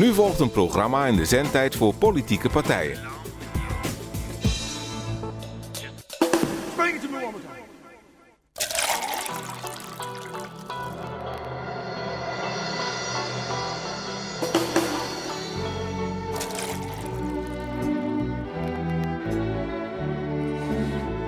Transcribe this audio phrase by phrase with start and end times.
[0.00, 2.98] Nu volgt een programma in de zendtijd voor politieke partijen.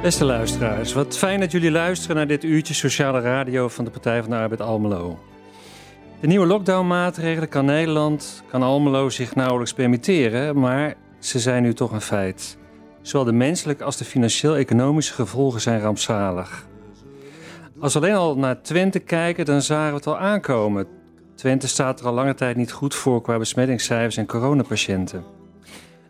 [0.03, 4.21] Beste luisteraars, wat fijn dat jullie luisteren naar dit uurtje sociale radio van de Partij
[4.21, 5.32] van de Arbeid Almelo.
[6.23, 11.93] De nieuwe lockdownmaatregelen kan Nederland, kan Almelo zich nauwelijks permitteren, maar ze zijn nu toch
[11.93, 12.59] een feit.
[13.01, 16.67] Zowel de menselijke als de financieel-economische gevolgen zijn rampzalig.
[17.81, 20.87] Als we alleen al naar Twente kijken, dan zagen we het al aankomen.
[21.35, 25.25] Twente staat er al lange tijd niet goed voor qua besmettingscijfers en coronapatiënten.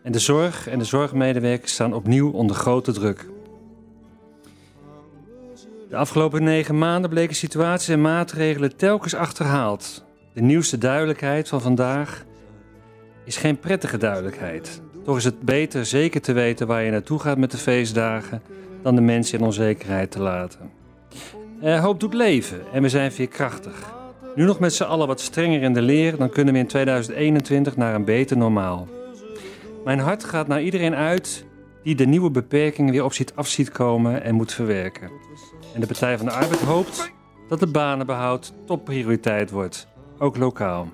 [0.02, 3.26] En de zorg en de zorgmedewerkers staan opnieuw onder grote druk.
[5.92, 10.04] De afgelopen negen maanden bleken situaties en maatregelen telkens achterhaald.
[10.32, 12.24] De nieuwste duidelijkheid van vandaag
[13.24, 14.82] is geen prettige duidelijkheid.
[15.04, 18.42] Toch is het beter zeker te weten waar je naartoe gaat met de feestdagen
[18.82, 20.70] dan de mensen in onzekerheid te laten.
[21.60, 23.92] Eh, hoop doet leven en we zijn veerkrachtig.
[24.34, 27.76] Nu nog met z'n allen wat strenger in de leer, dan kunnen we in 2021
[27.76, 28.88] naar een beter normaal.
[29.84, 31.44] Mijn hart gaat naar iedereen uit
[31.82, 35.10] die de nieuwe beperkingen weer op ziet af ziet komen en moet verwerken.
[35.74, 37.12] En de Partij van de Arbeid hoopt
[37.48, 39.86] dat de banenbehoud topprioriteit wordt,
[40.22, 40.88] ook lokaal.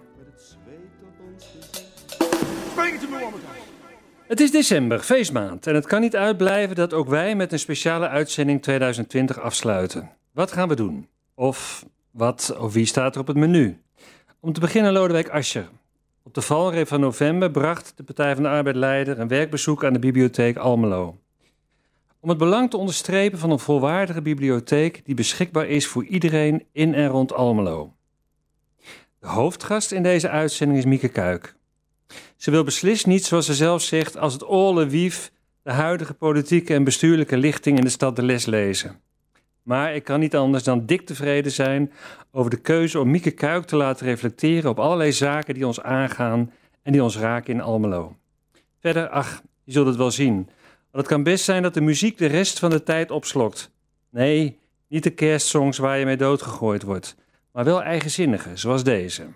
[4.27, 8.09] Het is december, feestmaand, en het kan niet uitblijven dat ook wij met een speciale
[8.09, 10.11] uitzending 2020 afsluiten.
[10.33, 11.09] Wat gaan we doen?
[11.34, 13.83] Of wat of wie staat er op het menu?
[14.41, 15.69] Om te beginnen Lodewijk Asscher.
[16.23, 19.99] Op de valreep van november bracht de Partij van de Arbeid-leider een werkbezoek aan de
[19.99, 21.19] bibliotheek Almelo.
[22.21, 26.95] Om het belang te onderstrepen van een volwaardige bibliotheek die beschikbaar is voor iedereen in
[26.95, 27.97] en rond Almelo.
[29.20, 31.55] De hoofdgast in deze uitzending is Mieke Kuik.
[32.36, 36.75] Ze wil beslist niet, zoals ze zelf zegt, als het oorle wief de huidige politieke
[36.75, 39.00] en bestuurlijke lichting in de stad de les lezen.
[39.62, 41.93] Maar ik kan niet anders dan dik tevreden zijn
[42.31, 46.53] over de keuze om Mieke Kuik te laten reflecteren op allerlei zaken die ons aangaan
[46.82, 48.16] en die ons raken in Almelo.
[48.81, 50.34] Verder, ach, je zult het wel zien.
[50.34, 53.70] Want het kan best zijn dat de muziek de rest van de tijd opslokt.
[54.10, 57.16] Nee, niet de kerstsongs waar je mee doodgegooid wordt,
[57.53, 59.26] maar wel eigenzinnige, zoals deze.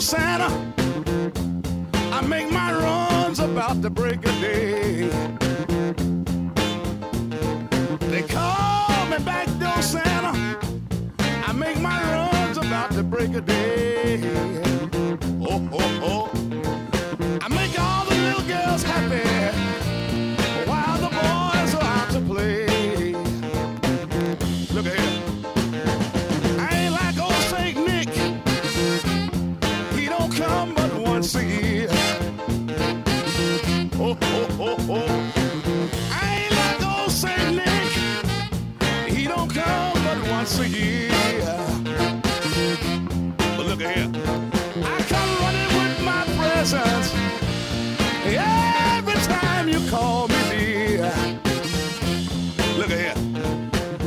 [0.00, 0.48] Santa.
[2.10, 5.10] I make my runs about the break of day.
[8.08, 10.32] They call me back door Santa.
[11.46, 14.69] I make my runs about the break of day.
[15.52, 16.39] Oh, oh, oh.
[52.90, 53.14] Here.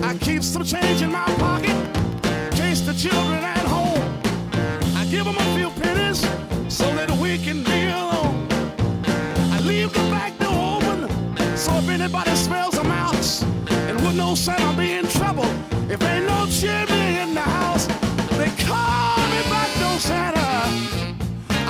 [0.04, 4.04] I keep some change in my pocket in case the children at home.
[4.94, 6.20] I give them a few pennies
[6.68, 8.46] so that we can be alone.
[9.56, 11.08] I leave the back door open
[11.56, 13.44] so if anybody smells a mouse
[13.88, 15.48] and with no know Santa be in trouble
[15.90, 17.88] if ain't no chimney in the house.
[18.38, 20.68] They call me back door Santa.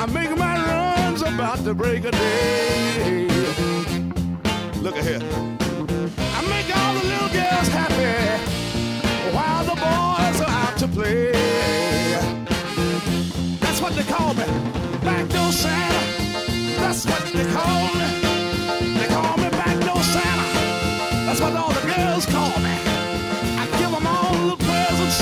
[0.02, 3.28] I make my runs about the break of day.
[4.82, 5.63] Look at here.
[6.50, 8.14] Make all the little girls happy
[9.36, 11.32] while the boys are out to play.
[13.60, 14.46] That's what they call me,
[15.04, 16.02] backdoor Santa.
[16.82, 18.08] That's what they call me.
[19.00, 20.48] They call me backdoor Santa.
[21.26, 22.76] That's what all the girls call me.
[23.62, 25.20] I give them all the presents.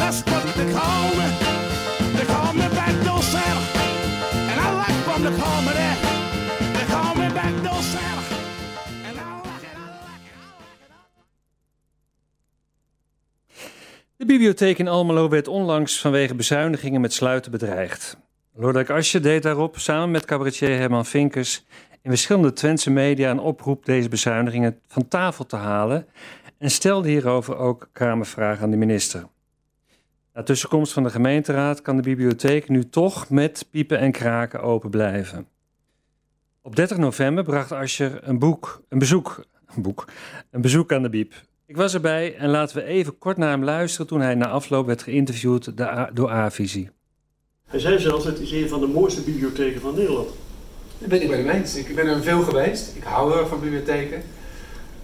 [0.00, 1.28] That's what they call me.
[2.16, 2.64] They call me
[3.22, 3.80] Santa,
[4.50, 4.84] and I
[5.24, 6.13] to call me that.
[14.24, 18.16] De bibliotheek in Almelo werd onlangs vanwege bezuinigingen met sluiten bedreigd.
[18.54, 21.64] Lodewijk Asscher deed daarop samen met cabaretier Herman Vinkers
[22.02, 26.06] in verschillende Twentse media een oproep deze bezuinigingen van tafel te halen
[26.58, 29.26] en stelde hierover ook Kamervragen aan de minister.
[30.34, 34.90] Na tussenkomst van de gemeenteraad kan de bibliotheek nu toch met piepen en kraken open
[34.90, 35.48] blijven.
[36.62, 39.44] Op 30 november bracht Ascher een, boek, een, bezoek,
[39.74, 40.04] een, boek,
[40.50, 41.34] een bezoek aan de Biep.
[41.66, 44.86] Ik was erbij en laten we even kort naar hem luisteren toen hij na afloop
[44.86, 45.72] werd geïnterviewd
[46.12, 46.90] door A-Visie.
[47.66, 50.28] Hij zei zelfs, het is een van de mooiste bibliotheken van Nederland.
[50.98, 51.74] Dat ben ik bij de eens.
[51.74, 52.96] Ik ben er veel geweest.
[52.96, 54.22] Ik hou heel erg van bibliotheken.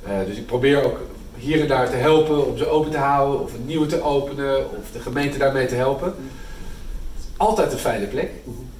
[0.06, 0.98] Uh, dus ik probeer ook
[1.36, 4.70] hier en daar te helpen om ze open te houden of een nieuwe te openen
[4.70, 6.06] of de gemeente daarmee te helpen.
[6.06, 6.16] Het
[7.18, 8.30] is altijd een fijne plek.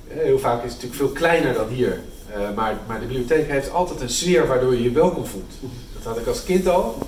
[0.08, 2.00] Eh, heel vaak is het natuurlijk veel kleiner dan hier.
[2.36, 5.52] Uh, maar, maar de bibliotheek heeft altijd een sfeer waardoor je je welkom voelt.
[5.94, 6.98] Dat had ik als kind al,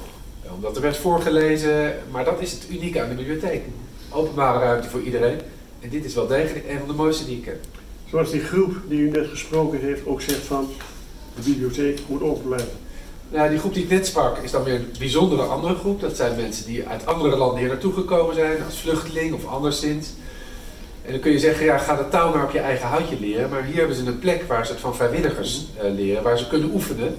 [0.54, 1.94] omdat er werd voorgelezen.
[2.10, 3.62] Maar dat is het unieke aan de bibliotheek.
[4.10, 5.38] Openbare ruimte voor iedereen.
[5.80, 7.60] En dit is wel degelijk een van de mooiste die ik ken.
[8.10, 10.68] Zoals die groep die u net gesproken heeft ook zegt van
[11.34, 12.80] de bibliotheek moet open blijven.
[13.28, 16.00] Nou, die groep die ik net sprak is dan weer een bijzondere andere groep.
[16.00, 20.08] Dat zijn mensen die uit andere landen hier naartoe gekomen zijn, als vluchteling of anderszins.
[21.04, 23.50] En dan kun je zeggen, ja, ga de taal maar op je eigen houtje leren.
[23.50, 26.48] Maar hier hebben ze een plek waar ze het van vrijwilligers uh, leren, waar ze
[26.48, 27.16] kunnen oefenen.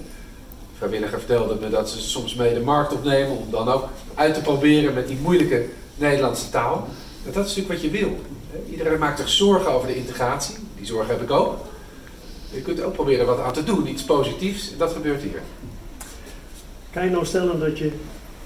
[0.83, 4.41] Vrijwilliger vertelde me dat ze soms mee de markt opnemen om dan ook uit te
[4.41, 5.65] proberen met die moeilijke
[5.95, 6.88] Nederlandse taal.
[7.24, 8.19] Dat is natuurlijk wat je wil.
[8.69, 10.56] Iedereen maakt zich zorgen over de integratie.
[10.77, 11.57] Die zorgen heb ik ook.
[12.50, 14.71] Je kunt ook proberen wat aan te doen, iets positiefs.
[14.71, 15.41] En dat gebeurt hier.
[16.91, 17.91] Kan je nou stellen dat je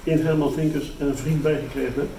[0.03, 2.11] in Herman Vinkers een vriend bijgekregen hebt?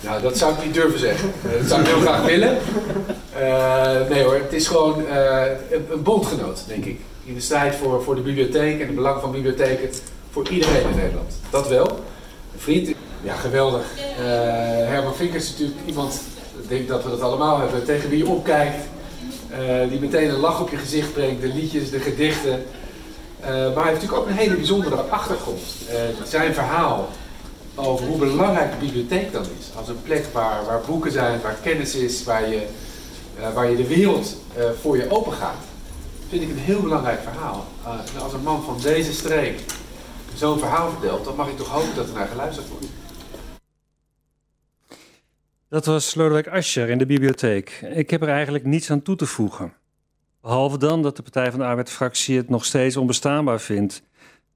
[0.00, 1.32] Nou, dat zou ik niet durven zeggen.
[1.44, 2.58] Eh, dat zou ik heel graag willen.
[3.40, 7.00] Uh, nee hoor, het is gewoon uh, een, een, bondgenoot, denk ik.
[7.24, 9.90] In de strijd voor, voor de bibliotheek en het belang van bibliotheken
[10.30, 11.34] voor iedereen in Nederland.
[11.50, 11.88] Dat wel.
[12.52, 13.84] Een vriend, ja geweldig.
[14.86, 16.20] Herman Vinkers is natuurlijk iemand,
[16.62, 18.84] ik denk dat we dat allemaal hebben, tegen wie je opkijkt.
[19.88, 22.64] die meteen een lach op je gezicht brengt, de liedjes, de gedichten.
[23.40, 25.60] Uh, maar hij heeft natuurlijk ook een hele bijzondere achtergrond.
[26.24, 27.08] Zijn verhaal
[27.74, 29.76] over hoe belangrijk de bibliotheek dan is.
[29.76, 32.60] Als een plek waar, waar boeken zijn, waar kennis is, waar je,
[33.54, 34.36] waar je de wereld
[34.80, 35.69] voor je open gaat.
[36.30, 37.66] Vind ik een heel belangrijk verhaal.
[38.18, 39.60] als een man van deze streek
[40.34, 42.86] zo'n verhaal vertelt, dan mag ik toch hopen dat er naar geluisterd wordt.
[45.68, 47.70] Dat was Lodewijk Ascher in de bibliotheek.
[47.94, 49.72] Ik heb er eigenlijk niets aan toe te voegen.
[50.40, 54.02] Behalve dan dat de Partij van de Arbeid-fractie het nog steeds onbestaanbaar vindt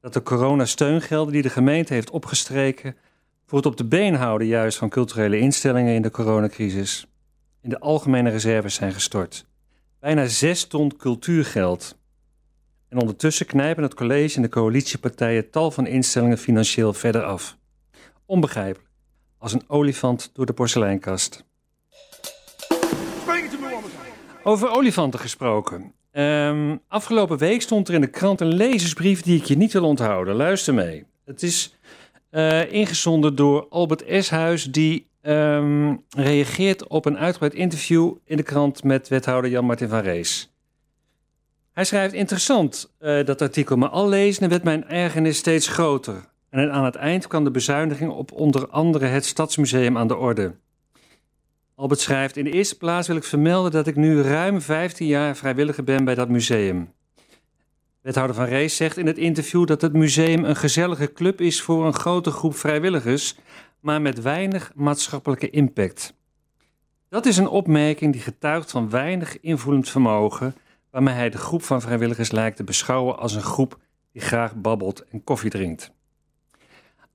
[0.00, 2.96] dat de coronasteungelden die de gemeente heeft opgestreken
[3.46, 7.06] voor het op de been houden juist van culturele instellingen in de coronacrisis
[7.60, 9.46] in de algemene reserves zijn gestort.
[10.04, 11.98] Bijna 6 ton cultuurgeld.
[12.88, 17.56] En ondertussen knijpen het college en de coalitiepartijen tal van instellingen financieel verder af.
[18.26, 18.90] Onbegrijpelijk.
[19.38, 21.44] Als een olifant door de porseleinkast.
[24.42, 25.92] Over olifanten gesproken.
[26.12, 29.84] Um, afgelopen week stond er in de krant een lezersbrief die ik je niet wil
[29.84, 30.34] onthouden.
[30.34, 31.04] Luister mee.
[31.24, 31.76] Het is
[32.30, 38.84] uh, ingezonden door Albert Eshuis, die um, reageert op een uitgebreid interview in de krant
[38.84, 40.52] met wethouder Jan-Martin van Rees.
[41.72, 46.24] Hij schrijft interessant uh, dat artikel, maar al lezen werd mijn ergernis steeds groter.
[46.50, 50.54] En aan het eind kwam de bezuiniging op onder andere het Stadsmuseum aan de orde.
[51.74, 55.36] Albert schrijft: In de eerste plaats wil ik vermelden dat ik nu ruim 15 jaar
[55.36, 56.92] vrijwilliger ben bij dat museum.
[58.04, 61.86] Wethouder van Rees zegt in het interview dat het museum een gezellige club is voor
[61.86, 63.36] een grote groep vrijwilligers,
[63.84, 66.14] maar met weinig maatschappelijke impact.
[67.08, 70.54] Dat is een opmerking die getuigt van weinig invoelend vermogen,
[70.90, 73.78] waarmee hij de groep van vrijwilligers lijkt te beschouwen als een groep
[74.12, 75.92] die graag babbelt en koffie drinkt.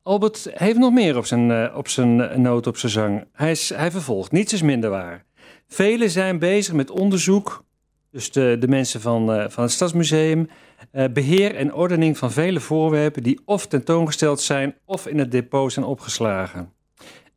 [0.04, 3.26] Albert heeft nog meer op zijn, uh, op zijn uh, noot op zijn zang.
[3.32, 5.26] Hij, is, hij vervolgt, niets is minder waar.
[5.68, 7.64] Velen zijn bezig met onderzoek,
[8.12, 10.50] dus de, de mensen van, uh, van het Stadsmuseum,
[10.92, 15.86] beheer en ordening van vele voorwerpen die of tentoongesteld zijn of in het depot zijn
[15.86, 16.74] opgeslagen.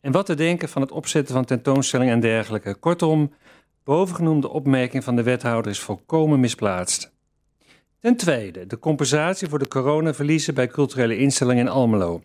[0.01, 2.75] En wat te denken van het opzetten van tentoonstellingen en dergelijke.
[2.75, 3.33] Kortom,
[3.85, 7.13] bovengenoemde opmerking van de wethouder is volkomen misplaatst.
[7.99, 12.23] Ten tweede, de compensatie voor de coronaverliezen bij culturele instellingen in Almelo.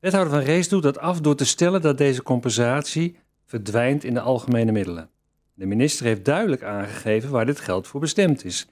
[0.00, 4.20] Wethouder van Rees doet dat af door te stellen dat deze compensatie verdwijnt in de
[4.20, 5.10] algemene middelen.
[5.54, 8.66] De minister heeft duidelijk aangegeven waar dit geld voor bestemd is.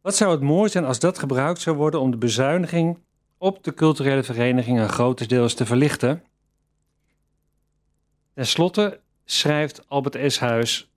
[0.00, 2.98] Wat zou het mooi zijn als dat gebruikt zou worden om de bezuiniging
[3.38, 6.22] op de culturele verenigingen grotendeels te verlichten?
[8.34, 10.90] Ten slotte schrijft Albert Eshuis.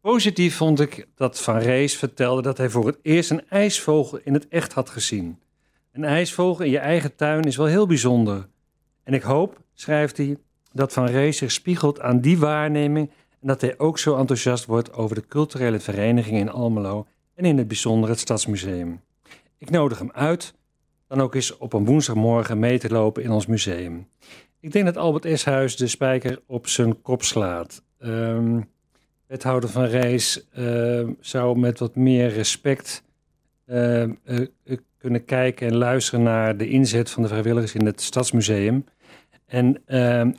[0.00, 4.34] Positief vond ik dat Van Rees vertelde dat hij voor het eerst een ijsvogel in
[4.34, 5.38] het echt had gezien.
[5.92, 8.48] Een ijsvogel in je eigen tuin is wel heel bijzonder.
[9.02, 10.36] En ik hoop, schrijft hij,
[10.72, 14.92] dat Van Rees zich spiegelt aan die waarneming en dat hij ook zo enthousiast wordt
[14.92, 17.06] over de culturele vereniging in Almelo
[17.40, 19.00] en in het bijzonder het Stadsmuseum.
[19.58, 20.54] Ik nodig hem uit
[21.08, 24.08] dan ook eens op een woensdagmorgen mee te lopen in ons museum.
[24.60, 27.82] Ik denk dat Albert Eshuis de spijker op zijn kop slaat.
[27.98, 28.68] Um,
[29.26, 33.02] wethouder van Rees uh, zou met wat meer respect
[33.64, 34.10] eh, eh,
[34.98, 38.84] kunnen kijken en luisteren naar de inzet van de vrijwilligers in het Stadsmuseum.
[39.46, 39.82] En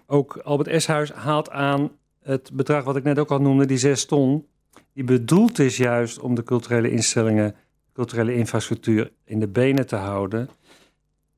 [0.07, 1.91] ook Albert Eshuis haalt aan
[2.23, 4.45] het bedrag wat ik net ook al noemde, die zes ton.
[4.93, 7.55] Die bedoeld is juist om de culturele instellingen,
[7.93, 10.49] culturele infrastructuur in de benen te houden.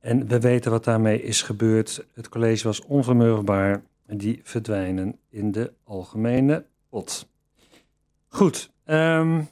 [0.00, 2.06] En we weten wat daarmee is gebeurd.
[2.14, 3.82] Het college was onvermurfbaar.
[4.06, 7.28] En die verdwijnen in de algemene pot.
[8.28, 8.72] Goed.
[8.84, 9.42] ehm,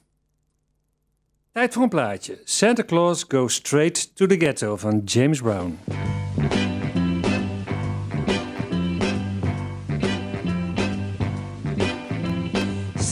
[1.53, 2.41] tijd voor een plaatje.
[2.45, 5.79] Santa Claus Goes Straight to the Ghetto van James Brown.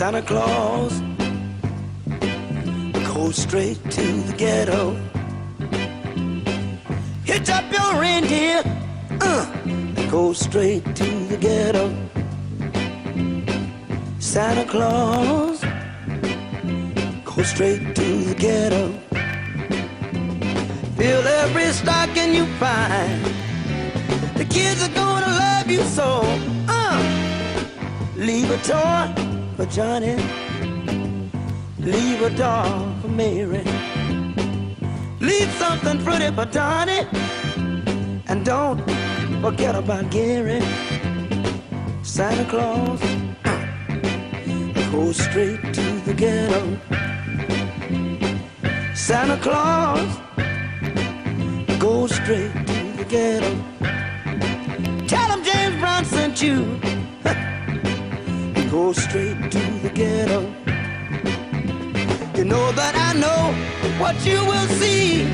[0.00, 0.98] Santa Claus
[3.12, 4.96] Go straight to the ghetto.
[7.26, 8.62] Hitch up your reindeer,
[9.20, 11.94] uh, and go straight to the ghetto.
[14.18, 15.60] Santa Claus
[17.22, 18.92] go straight to the ghetto.
[20.96, 23.22] Fill every stocking you find.
[24.38, 26.22] The kids are gonna love you so.
[26.70, 26.96] Uh,
[28.16, 29.29] leave a toy
[29.60, 30.16] for Johnny.
[31.78, 33.62] Leave a doll for Mary.
[35.20, 37.06] Leave something pretty for Donnie.
[38.28, 38.80] And don't
[39.42, 40.62] forget about Gary.
[42.02, 43.00] Santa Claus
[44.92, 46.62] goes straight to the ghetto.
[48.94, 50.10] Santa Claus
[51.78, 53.52] goes straight to the ghetto.
[55.06, 56.99] Tell him James Brown sent you.
[58.70, 60.42] Go straight to the ghetto.
[62.36, 63.52] You know that I know
[63.98, 65.24] what you will see.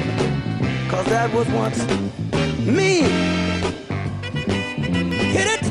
[0.89, 1.87] Cause that was once
[2.65, 3.03] me.
[5.35, 5.67] Hit it,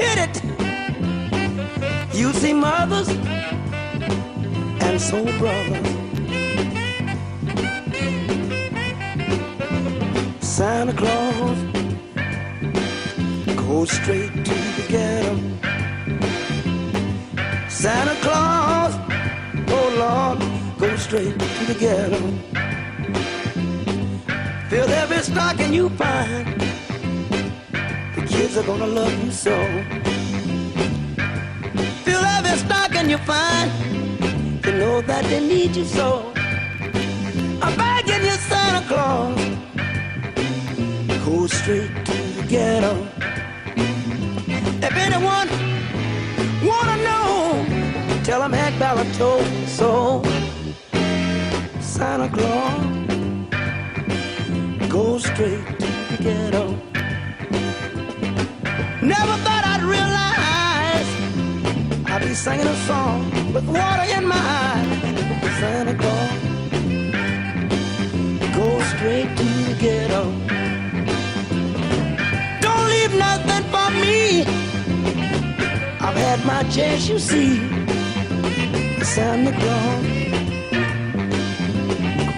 [0.00, 0.42] hit it.
[2.12, 3.08] You see mothers
[4.80, 5.86] and soul brothers.
[10.40, 11.58] Santa Claus
[13.56, 15.51] go straight to the ghetto.
[17.82, 18.94] Santa Claus,
[19.66, 20.38] oh Lord,
[20.78, 22.20] go straight to the ghetto.
[24.70, 26.46] Fill every stocking you find.
[28.14, 29.56] The kids are gonna love you so.
[32.04, 33.68] Fill every stocking you find.
[34.64, 36.32] You know that they need you so.
[37.62, 39.40] I'm begging you, Santa Claus,
[41.24, 42.94] go straight to the ghetto.
[44.86, 45.48] If anyone
[46.64, 47.21] wanna know,
[48.32, 50.22] tell him Ballard told me so.
[51.80, 52.82] Santa Claus,
[54.88, 56.64] go straight to the ghetto.
[59.02, 61.08] Never thought I'd realize
[62.10, 63.18] I'd be singing a song
[63.52, 64.88] with water in my eyes.
[65.60, 66.32] Santa Claus,
[68.56, 70.22] go straight to the ghetto.
[72.64, 74.20] Don't leave nothing for me.
[76.00, 77.71] I've had my chance, you see.
[79.14, 80.06] Santa Claus,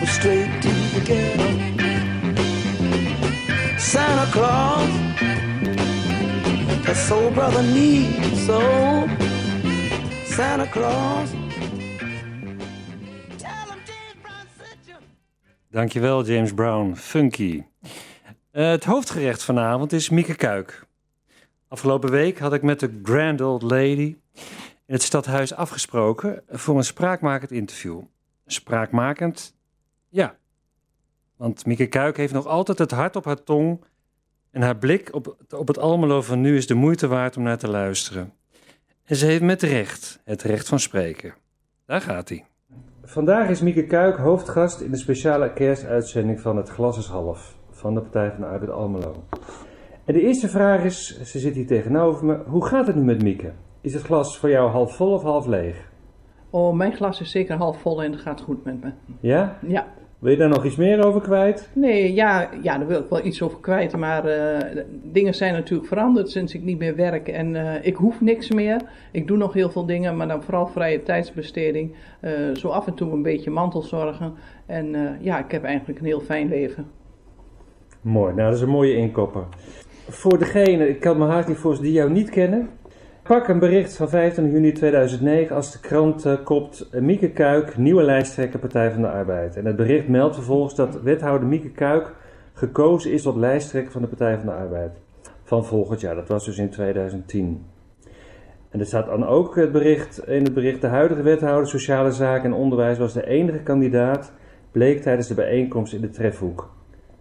[0.00, 1.48] go straight to the ghetto.
[3.78, 4.88] Santa Claus,
[6.84, 8.60] that soul brother needs so.
[10.24, 11.30] Santa Claus.
[15.70, 16.96] Dankjewel, James Brown.
[16.96, 17.64] Funky.
[18.50, 20.86] Eh, het hoofdgerecht vanavond is Mieke Kuik.
[21.68, 24.16] Afgelopen week had ik met de Grand Old Lady
[24.86, 28.00] in het stadhuis afgesproken voor een spraakmakend interview.
[28.46, 29.54] Spraakmakend?
[30.08, 30.36] Ja.
[31.36, 33.84] Want Mieke Kuik heeft nog altijd het hart op haar tong
[34.50, 37.58] en haar blik op, op het Almelo van nu is de moeite waard om naar
[37.58, 38.32] te luisteren.
[39.04, 41.34] En ze heeft met recht het recht van spreken.
[41.86, 42.44] Daar gaat hij.
[43.02, 47.94] Vandaag is Mieke Kuik hoofdgast in de speciale kerstuitzending van Het Glas is Half van
[47.94, 49.24] de Partij van de Arbeid Almelo.
[50.04, 53.22] En de eerste vraag is, ze zit hier tegenover me, hoe gaat het nu met
[53.22, 53.52] Mieke?
[53.84, 55.90] Is het glas voor jou half vol of half leeg?
[56.50, 58.90] Oh, mijn glas is zeker half vol en het gaat goed met me.
[59.20, 59.58] Ja?
[59.66, 59.86] Ja.
[60.18, 61.70] Wil je daar nog iets meer over kwijt?
[61.72, 63.96] Nee, ja, ja daar wil ik wel iets over kwijt.
[63.96, 67.28] Maar eh, dingen zijn natuurlijk veranderd sinds ik niet meer werk.
[67.28, 68.80] En eh, ik hoef niks meer.
[69.12, 71.94] Ik doe nog heel veel dingen, maar dan vooral vrije tijdsbesteding.
[72.20, 74.34] Eh, zo af en toe een beetje mantelzorgen.
[74.66, 76.86] En ja, ik heb eigenlijk een heel fijn leven.
[78.00, 79.44] Mooi, nou dat is een mooie inkopper.
[80.08, 82.68] Voor degene, ik kan me niet voorstellen, die jou niet kennen.
[83.24, 87.76] Pak een bericht van 15 juni 2009 als de krant eh, kopt eh, Mieke Kuik,
[87.76, 89.56] nieuwe lijsttrekker Partij van de Arbeid.
[89.56, 92.14] En het bericht meldt vervolgens dat wethouder Mieke Kuik
[92.52, 95.00] gekozen is tot lijsttrekker van de Partij van de Arbeid.
[95.42, 97.64] Van volgend jaar, dat was dus in 2010.
[98.70, 102.44] En er staat dan ook het bericht, in het bericht: de huidige wethouder Sociale Zaken
[102.44, 104.32] en Onderwijs was de enige kandidaat,
[104.70, 106.74] bleek tijdens de bijeenkomst in de trefhoek.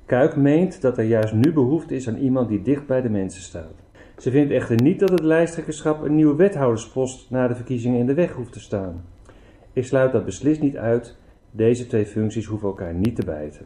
[0.05, 3.41] Kuik meent dat er juist nu behoefte is aan iemand die dicht bij de mensen
[3.41, 3.82] staat.
[4.17, 8.13] Ze vindt echter niet dat het lijsttrekkerschap een nieuwe wethouderspost na de verkiezingen in de
[8.13, 9.05] weg hoeft te staan.
[9.73, 11.17] Ik sluit dat beslist niet uit.
[11.51, 13.65] Deze twee functies hoeven elkaar niet te bijten.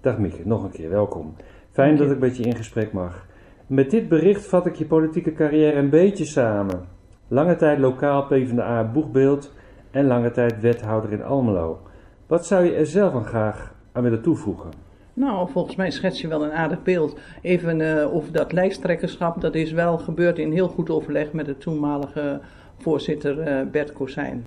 [0.00, 1.34] Dag Mieke, nog een keer welkom.
[1.70, 3.26] Fijn dat ik met je in gesprek mag.
[3.66, 6.84] Met dit bericht vat ik je politieke carrière een beetje samen.
[7.28, 9.52] Lange tijd lokaal PvdA boegbeeld
[9.90, 11.80] en lange tijd wethouder in Almelo.
[12.26, 14.85] Wat zou je er zelf aan graag aan willen toevoegen?
[15.16, 17.18] Nou, volgens mij schets je wel een aardig beeld.
[17.42, 21.58] Even uh, over dat lijsttrekkerschap, dat is wel gebeurd in heel goed overleg met de
[21.58, 22.40] toenmalige
[22.78, 24.46] voorzitter uh, Bert Kozijn.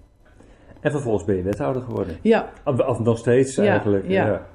[0.80, 2.18] En vervolgens ben je wethouder geworden?
[2.22, 2.50] Ja.
[2.66, 4.08] Of, of nog steeds Ja, eigenlijk?
[4.08, 4.46] ja.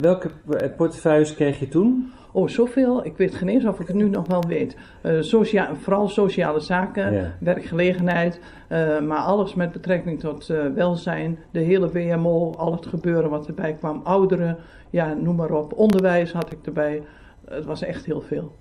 [0.00, 0.30] Welke
[0.76, 2.12] portefeuilles kreeg je toen?
[2.32, 3.04] Oh, zoveel.
[3.06, 4.76] Ik weet geen eens of ik het nu nog wel weet.
[5.02, 7.34] Eh, socia vooral sociale zaken, Ja.
[7.40, 13.30] werkgelegenheid, eh, maar alles met betrekking tot eh, welzijn, de hele WMO, al het gebeuren
[13.30, 14.56] wat erbij kwam, ouderen,
[14.90, 15.72] ja, noem maar op.
[15.72, 17.02] Onderwijs had ik erbij.
[17.44, 18.52] Het was echt heel veel.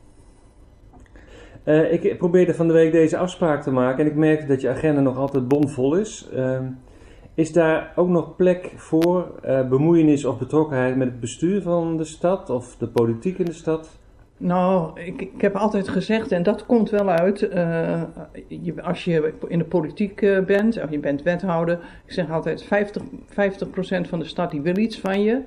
[1.64, 4.70] Eh, ik probeerde van de week deze afspraak te maken en ik merkte dat je
[4.70, 6.30] agenda nog altijd bomvol is.
[6.34, 6.66] Ehm,
[7.34, 12.04] is daar ook nog plek voor eh, bemoeienis of betrokkenheid met het bestuur van de
[12.04, 13.98] stad of de politiek in de stad?
[14.38, 18.02] Nou, ik, ik heb altijd gezegd, en dat komt wel uit, eh,
[18.48, 23.04] je, als je in de politiek bent, of je bent wethouder, ik zeg altijd 50,
[23.26, 25.42] 50% van de stad die wil iets van je.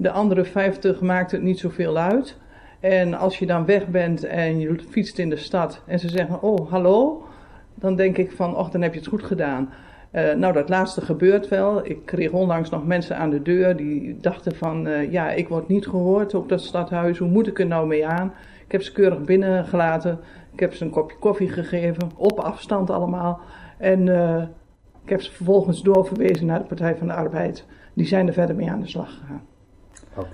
[0.00, 2.36] De andere 50 maakt het niet zoveel uit.
[2.80, 6.42] En als je dan weg bent en je fietst in de stad en ze zeggen,
[6.42, 7.26] oh hallo,
[7.74, 9.70] dan denk ik van, och dan heb je het goed gedaan.
[10.10, 11.86] Eh, nou, dat laatste gebeurt wel.
[11.86, 15.68] Ik kreeg onlangs nog mensen aan de deur die dachten van, eh, ja, ik word
[15.68, 18.32] niet gehoord op dat stadhuis, hoe moet ik er nou mee aan?
[18.64, 20.18] Ik heb ze keurig binnengelaten,
[20.52, 23.40] ik heb ze een kopje koffie gegeven, op afstand allemaal.
[23.78, 24.42] En eh,
[25.04, 27.64] ik heb ze vervolgens doorverwezen naar de Partij van de Arbeid.
[27.94, 29.42] Die zijn er verder mee aan de slag gegaan.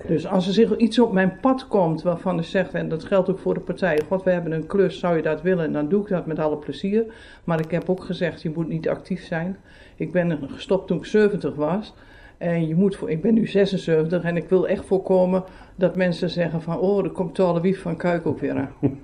[0.07, 3.29] Dus als er zich iets op mijn pad komt waarvan ik zeg, en dat geldt
[3.29, 5.71] ook voor de partij, god, we hebben een klus, zou je dat willen?
[5.71, 7.05] Dan doe ik dat met alle plezier.
[7.43, 9.57] Maar ik heb ook gezegd, je moet niet actief zijn.
[9.95, 11.93] Ik ben gestopt toen ik 70 was.
[12.37, 15.43] En je moet voor, ik ben nu 76 en ik wil echt voorkomen
[15.75, 18.71] dat mensen zeggen van, oh, er komt de wief van Kuik ook weer aan.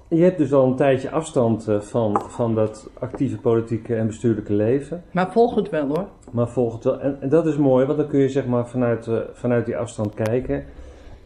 [0.10, 4.54] Je hebt dus al een tijdje afstand eh, van, van dat actieve politieke en bestuurlijke
[4.54, 5.04] leven.
[5.12, 6.08] Maar volg het wel hoor.
[6.32, 7.00] Maar volgt wel.
[7.00, 9.78] En, en dat is mooi, want dan kun je zeg maar vanuit, eh, vanuit die
[9.78, 10.65] afstand kijken.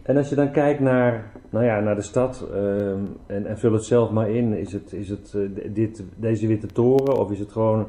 [0.02, 3.74] En als je dan kijkt naar, nou ja, naar de stad ehm, en, en vul
[3.74, 4.54] het zelf maar in.
[4.54, 7.88] Is het, is het eh, dit, deze witte toren of is het gewoon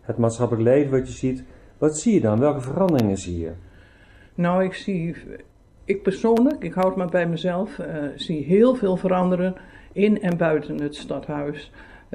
[0.00, 1.44] het maatschappelijk leven wat je ziet?
[1.78, 2.38] Wat zie je dan?
[2.38, 3.50] Welke veranderingen zie je?
[4.34, 5.16] Nou, ik zie,
[5.84, 7.80] ik persoonlijk, ik houd het maar bij mezelf,
[8.14, 9.54] zie heel veel veranderen
[9.92, 11.72] in en buiten het stadhuis.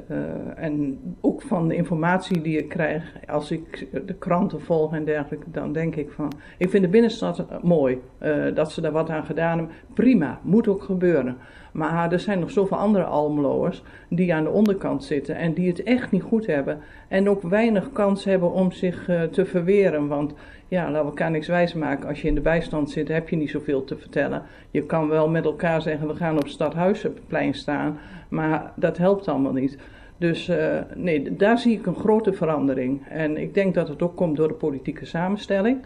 [0.08, 0.18] Eh,
[0.56, 5.50] en ook van de informatie die ik krijg, als ik de kranten volg en dergelijke,
[5.50, 9.24] dan denk ik van, ik vind de binnenstad mooi, eh, dat ze daar wat aan
[9.24, 9.76] gedaan hebben.
[9.94, 11.36] Prima, moet ook gebeuren.
[11.76, 15.82] Maar er zijn nog zoveel andere Almeloers die aan de onderkant zitten en die het
[15.82, 16.78] echt niet goed hebben.
[17.08, 20.08] En ook weinig kans hebben om zich eh, te verweren.
[20.08, 20.34] Want
[20.68, 22.08] ja, laten we elkaar niks wijs maken.
[22.08, 24.42] Als je in de bijstand zit, heb je niet zoveel te vertellen.
[24.70, 27.98] Je kan wel met elkaar zeggen, we gaan op het Stadhuisplein staan.
[28.28, 29.78] Maar dat helpt allemaal niet.
[30.16, 33.06] Dus eh, nee, daar zie ik een grote verandering.
[33.08, 35.84] En ik denk dat het ook komt door de politieke samenstelling.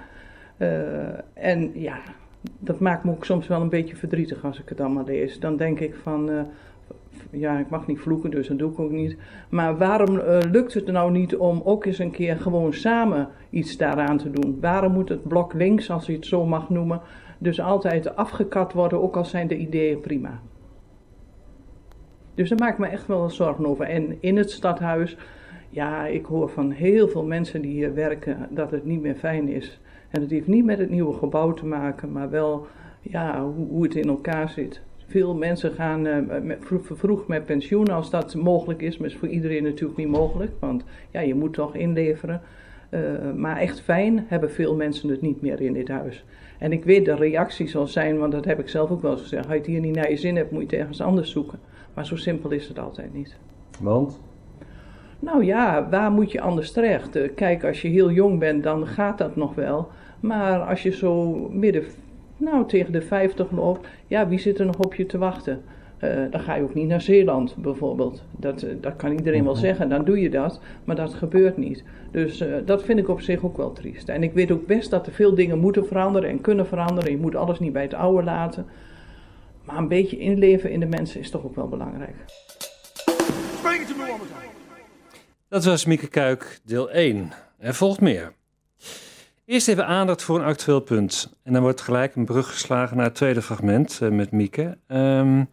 [0.57, 0.68] Eh,
[1.35, 1.98] en ja,
[2.59, 5.40] dat maakt me ook soms wel een beetje verdrietig als ik het allemaal lees.
[5.40, 6.40] Dan denk ik van, eh,
[7.31, 9.16] ja, ik mag niet vloeken, dus dat doe ik ook niet.
[9.48, 13.76] Maar waarom eh, lukt het nou niet om ook eens een keer gewoon samen iets
[13.76, 14.59] daaraan te doen?
[14.61, 17.00] Waarom moet het blok links, als je het zo mag noemen,
[17.38, 20.40] dus altijd afgekat worden, ook al zijn de ideeën prima?
[22.35, 23.85] Dus daar maak ik me echt wel zorgen over.
[23.85, 25.16] En in het stadhuis,
[25.68, 29.48] ja, ik hoor van heel veel mensen die hier werken dat het niet meer fijn
[29.48, 29.81] is.
[30.10, 32.66] En het heeft niet met het nieuwe gebouw te maken, maar wel
[33.00, 34.80] ja, hoe, hoe het in elkaar zit.
[35.06, 39.16] Veel mensen gaan eh, met, vroeg, vroeg met pensioen als dat mogelijk is, maar is
[39.16, 42.40] voor iedereen natuurlijk niet mogelijk, want ja, je moet toch inleveren.
[42.90, 43.00] Eh,
[43.36, 46.24] maar echt fijn hebben veel mensen het niet meer in dit huis.
[46.58, 49.20] En ik weet de reactie zal zijn, want dat heb ik zelf ook wel eens
[49.20, 49.44] gezegd.
[49.44, 51.58] Als je het hier niet naar je zin hebt, moet je het ergens anders zoeken.
[51.94, 53.36] Maar zo simpel is het altijd niet.
[53.80, 54.20] Want?
[55.18, 57.16] Nou ja, waar moet je anders terecht?
[57.16, 59.88] Eh, Kijk, als je heel jong bent, dan gaat dat nog wel.
[60.20, 61.85] Maar als je zo midden,
[62.37, 65.62] nou tegen de 50 loopt, ja, wie zit er nog op je te wachten?
[65.98, 68.22] Eh, dan ga je ook niet naar Zeeland bijvoorbeeld.
[68.30, 71.85] Dat, eh, dat kan iedereen wel zeggen, dan doe je dat, maar dat gebeurt niet.
[72.11, 74.09] Dus eh, dat vind ik op zich ook wel triest.
[74.09, 77.11] En ik weet ook best dat er veel dingen moeten veranderen en kunnen veranderen.
[77.11, 78.66] Je moet alles niet bij het oude laten.
[79.64, 82.16] Maar een beetje inleven in de mensen is toch ook wel belangrijk.
[85.48, 87.30] Dat was Mieke Kuik, deel 1.
[87.59, 88.33] Er volgt meer.
[89.50, 91.36] Eerst even aandacht voor een actueel punt.
[91.42, 94.78] En dan wordt gelijk een brug geslagen naar het tweede fragment eh, met Mieke.
[94.86, 95.44] Ehm,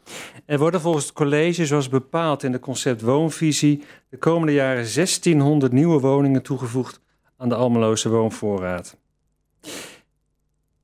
[0.45, 5.71] er worden volgens het college, zoals bepaald in de concept woonvisie, de komende jaren 1600
[5.71, 7.01] nieuwe woningen toegevoegd
[7.37, 8.97] aan de Almeloze woonvoorraad.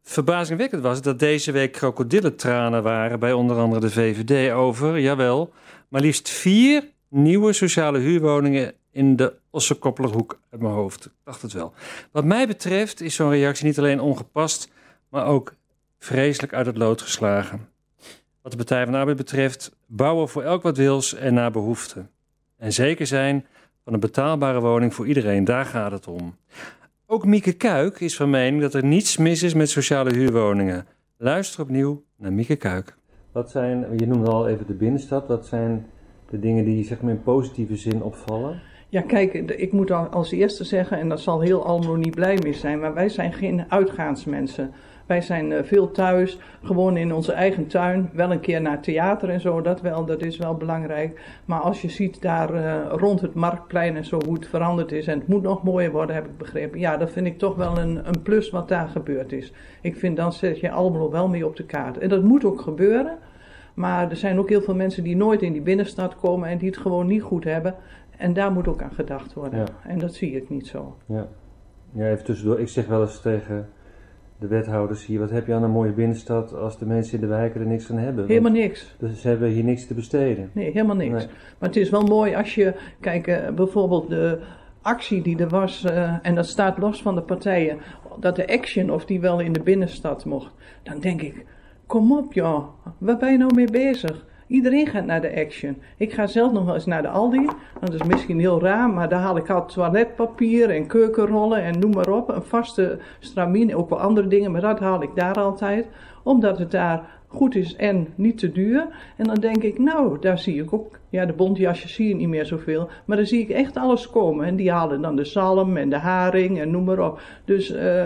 [0.03, 5.53] Verbazingwekkend was dat deze week krokodillentranen waren bij onder andere de VVD over, jawel,
[5.89, 11.05] maar liefst vier nieuwe sociale huurwoningen in de Ossekoppelerhoek uit mijn hoofd.
[11.05, 11.73] Ik dacht het wel.
[12.11, 14.71] Wat mij betreft is zo'n reactie niet alleen ongepast,
[15.09, 15.55] maar ook
[15.99, 17.67] vreselijk uit het lood geslagen.
[18.41, 22.05] Wat de Partij van de Arbeid betreft, bouwen voor elk wat wils en naar behoefte.
[22.57, 23.45] En zeker zijn
[23.83, 26.35] van een betaalbare woning voor iedereen, daar gaat het om.
[27.05, 30.87] Ook Mieke Kuik is van mening dat er niets mis is met sociale huurwoningen.
[31.17, 32.97] Luister opnieuw naar Mieke Kuik.
[33.31, 35.85] Wat zijn, je noemde al even de binnenstad, wat zijn
[36.29, 38.61] de dingen die zeg maar, in positieve zin opvallen?
[38.93, 42.37] Ja, kijk, ik moet al als eerste zeggen, en daar zal heel Almelo niet blij
[42.43, 44.71] mee zijn, maar wij zijn geen uitgaansmensen.
[45.05, 48.09] Wij zijn uh, veel thuis, gewoon in onze eigen tuin.
[48.13, 51.21] Wel een keer naar theater en zo, dat wel, dat is wel belangrijk.
[51.45, 55.07] Maar als je ziet daar uh, rond het marktplein en zo hoe het veranderd is
[55.07, 56.79] en het moet nog mooier worden, heb ik begrepen.
[56.79, 59.53] Ja, dat vind ik toch wel een, een plus wat daar gebeurd is.
[59.81, 61.97] Ik vind dan zet je Almelo wel mee op de kaart.
[61.97, 63.17] En dat moet ook gebeuren.
[63.73, 66.67] Maar er zijn ook heel veel mensen die nooit in die binnenstad komen en die
[66.67, 67.75] het gewoon niet goed hebben.
[68.23, 69.59] En daar moet ook aan gedacht worden.
[69.59, 69.65] Ja.
[69.87, 70.95] En dat zie ik niet zo.
[71.05, 71.27] Ja.
[71.91, 72.59] ja, even tussendoor.
[72.59, 73.69] Ik zeg wel eens tegen
[74.39, 77.27] de wethouders hier: wat heb je aan een mooie binnenstad als de mensen in de
[77.27, 78.27] wijken er niks aan hebben?
[78.27, 78.95] Helemaal niks.
[78.99, 80.49] Dus ze hebben hier niks te besteden.
[80.53, 81.25] Nee, helemaal niks.
[81.25, 81.27] Nee.
[81.59, 84.39] Maar het is wel mooi als je, kijk, uh, bijvoorbeeld de
[84.81, 87.77] actie die er was, uh, en dat staat los van de partijen,
[88.19, 90.53] dat de action of die wel in de binnenstad mocht.
[90.83, 91.45] Dan denk ik,
[91.85, 94.25] kom op joh, waar ben je nou mee bezig?
[94.53, 95.77] Iedereen gaat naar de Action.
[95.97, 97.49] Ik ga zelf nog wel eens naar de Aldi.
[97.79, 101.93] Dat is misschien heel raar, maar daar haal ik al toiletpapier en keukenrollen en noem
[101.93, 102.29] maar op.
[102.29, 105.87] Een vaste stramine, ook wel andere dingen, maar dat haal ik daar altijd.
[106.23, 108.87] Omdat het daar goed is en niet te duur.
[109.17, 112.27] En dan denk ik, nou, daar zie ik ook, ja, de bontjasjes zie je niet
[112.27, 112.89] meer zoveel.
[113.05, 114.45] Maar daar zie ik echt alles komen.
[114.45, 117.21] En die halen dan de zalm en de haring en noem maar op.
[117.45, 117.71] Dus...
[117.71, 118.05] Uh,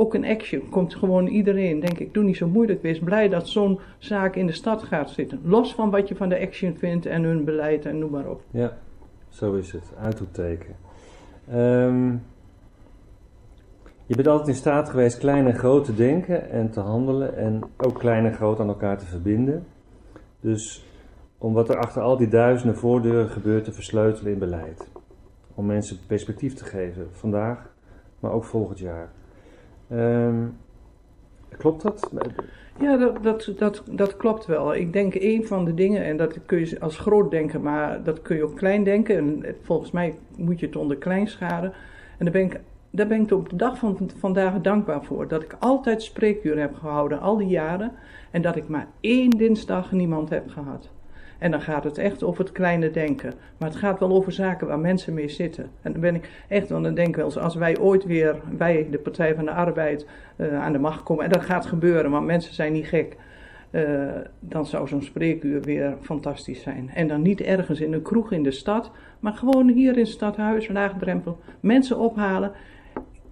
[0.00, 2.82] ook een action komt gewoon iedereen, denk ik, doe niet zo moeilijk.
[2.82, 5.40] Wees blij dat zo'n zaak in de stad gaat zitten.
[5.44, 8.42] Los van wat je van de action vindt en hun beleid en noem maar op.
[8.50, 8.76] Ja,
[9.28, 9.92] zo is het.
[9.98, 10.76] Uitroepteken.
[11.54, 12.22] Um,
[14.06, 17.62] je bent altijd in staat geweest klein en groot te denken en te handelen en
[17.76, 19.66] ook klein en groot aan elkaar te verbinden.
[20.40, 20.84] Dus
[21.38, 24.88] om wat er achter al die duizenden voordeuren gebeurt te versleutelen in beleid.
[25.54, 27.74] Om mensen perspectief te geven, vandaag,
[28.20, 29.10] maar ook volgend jaar.
[29.92, 30.56] Um,
[31.58, 32.10] klopt dat?
[32.80, 34.74] Ja, dat, dat, dat, klopt wel.
[34.74, 38.22] Ik denk een van de dingen, en dat kun je als groot denken, maar dat
[38.22, 39.16] kun je ook klein denken.
[39.16, 41.72] En volgens mij moet je het onder klein scharen.
[42.18, 45.28] En daar ben ik, daar ben ik op de dag van vandaag dankbaar voor.
[45.28, 47.92] Dat ik altijd spreekuur heb gehouden, al die jaren.
[48.30, 50.90] En dat ik maar één dinsdag niemand heb gehad.
[51.40, 53.32] En dan gaat het echt over het kleine denken.
[53.56, 55.70] Maar het gaat wel over zaken waar mensen mee zitten.
[55.82, 58.98] En dan ben ik echt, want dan denk wel als wij ooit weer, wij, de
[58.98, 61.24] Partij van de Arbeid, uh, aan de macht komen.
[61.24, 63.16] En dat gaat gebeuren, want mensen zijn niet gek.
[63.70, 64.08] Uh,
[64.40, 66.90] dan zou zo'n spreekuur weer fantastisch zijn.
[66.94, 70.08] En dan niet ergens in een kroeg in de stad, maar gewoon hier in het
[70.08, 72.52] stadhuis, laagdrempel, mensen ophalen.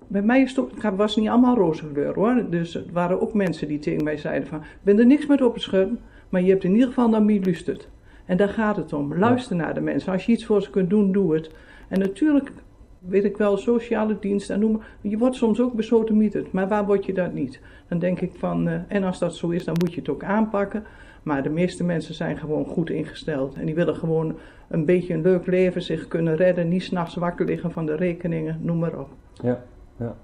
[0.06, 2.44] Bij mij is het was niet allemaal roze kleur hoor.
[2.50, 5.42] Dus er waren ook mensen die tegen mij zeiden van, ik ben er niks met
[5.42, 7.88] op het schudden, maar je hebt in ieder geval naar mij luisterd.
[8.28, 9.18] En daar gaat het om.
[9.18, 10.12] Luister naar de mensen.
[10.12, 11.50] Als je iets voor ze kunt doen, doe het.
[11.88, 12.52] En natuurlijk
[12.98, 17.04] weet ik wel, sociale diensten en noem Je wordt soms ook besodemieterd, maar waar word
[17.04, 17.60] je dat niet?
[17.88, 20.24] Dan denk ik van, uh, en als dat zo is, dan moet je het ook
[20.24, 20.84] aanpakken.
[21.22, 23.54] Maar de meeste mensen zijn gewoon goed ingesteld.
[23.54, 24.36] En die willen gewoon
[24.68, 28.58] een beetje een leuk leven, zich kunnen redden, niet s'nachts wakker liggen van de rekeningen,
[28.62, 29.08] noem maar op.
[29.42, 29.64] Ja,
[29.96, 30.16] ja.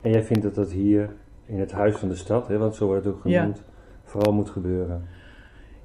[0.00, 1.10] En jij vindt dat dat hier
[1.46, 3.72] in het Huis van de Stad, hè, want zo wordt het ook genoemd, ja.
[4.02, 5.04] vooral moet gebeuren?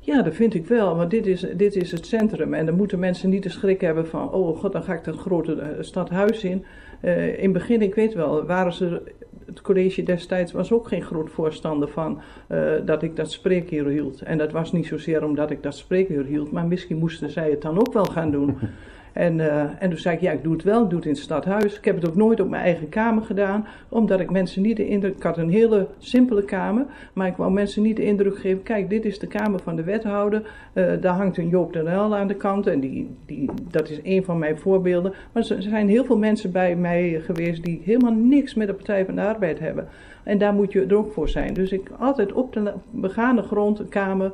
[0.05, 2.53] Ja, dat vind ik wel, want dit is, dit is het centrum.
[2.53, 5.17] En dan moeten mensen niet de schrik hebben van, oh god, dan ga ik dat
[5.17, 6.65] grote stadhuis in.
[7.01, 9.01] Uh, in het begin, ik weet wel, waren ze,
[9.45, 14.21] het college destijds was ook geen groot voorstander van uh, dat ik dat spreekuur hield.
[14.21, 17.61] En dat was niet zozeer omdat ik dat spreekuur hield, maar misschien moesten zij het
[17.61, 18.57] dan ook wel gaan doen.
[19.15, 21.13] En, uh, en toen zei ik, ja, ik doe het wel, ik doe het in
[21.13, 21.77] het stadhuis.
[21.77, 24.87] Ik heb het ook nooit op mijn eigen kamer gedaan, omdat ik mensen niet de
[24.87, 25.15] indruk...
[25.15, 28.63] Ik had een hele simpele kamer, maar ik wou mensen niet de indruk geven...
[28.63, 30.41] kijk, dit is de kamer van de wethouder,
[30.73, 32.67] uh, daar hangt een Joop de Nel aan de kant...
[32.67, 35.13] en die, die, dat is een van mijn voorbeelden.
[35.31, 39.05] Maar er zijn heel veel mensen bij mij geweest die helemaal niks met de Partij
[39.05, 39.87] van de Arbeid hebben.
[40.23, 41.53] En daar moet je er ook voor zijn.
[41.53, 44.31] Dus ik altijd op de begane grond, een kamer,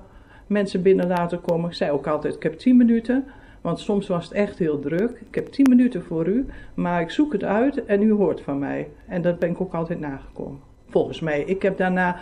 [0.47, 1.69] mensen binnen laten komen.
[1.69, 3.23] Ik zei ook altijd, ik heb tien minuten...
[3.61, 5.21] Want soms was het echt heel druk.
[5.29, 8.59] Ik heb tien minuten voor u, maar ik zoek het uit en u hoort van
[8.59, 8.89] mij.
[9.07, 10.59] En dat ben ik ook altijd nagekomen.
[10.89, 11.41] Volgens mij.
[11.41, 12.19] Ik heb daarna,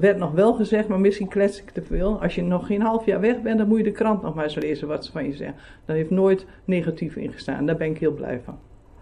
[0.00, 2.22] werd nog wel gezegd, maar misschien klets ik te veel.
[2.22, 4.44] Als je nog geen half jaar weg bent, dan moet je de krant nog maar
[4.44, 5.56] eens lezen wat ze van je zeggen.
[5.84, 7.66] Daar heeft nooit negatief in gestaan.
[7.66, 8.58] Daar ben ik heel blij van.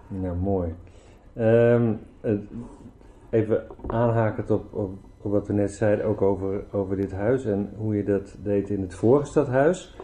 [0.09, 0.75] Nou, mooi.
[1.35, 1.92] Ehm,
[3.31, 7.73] even aanhakend op, op, op wat we net zeiden, ook over, over dit huis en
[7.77, 9.97] hoe je dat deed in het vorige stadhuis.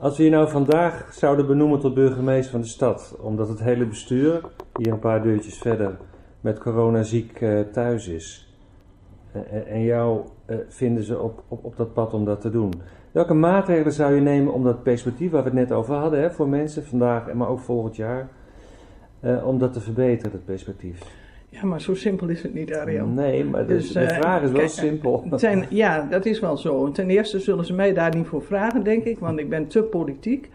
[0.00, 3.86] Als we je nou vandaag zouden benoemen tot burgemeester van de stad, omdat het hele
[3.86, 4.40] bestuur,
[4.76, 5.96] hier een paar deurtjes verder,
[6.40, 8.54] met corona ziek eh, thuis is.
[9.32, 12.50] Eh, en- en jou eh, vinden ze op, op, op dat pad om dat te
[12.50, 12.72] doen.
[13.12, 16.30] Welke maatregelen zou je nemen om dat perspectief waar we het net over hadden, hè,
[16.30, 18.28] voor mensen vandaag, maar ook volgend jaar,
[19.20, 21.26] eh, om dat te verbeteren, dat perspectief?
[21.48, 23.06] Ja, maar zo simpel is het niet, Ariel.
[23.06, 25.24] Nee, maar de, Dus, de eh, vraag is wel kijk, simpel.
[25.68, 26.90] Ja, dat is wel zo.
[26.90, 29.82] Ten eerste zullen ze mij daar niet voor vragen, denk ik, want ik ben te
[29.82, 30.50] politiek.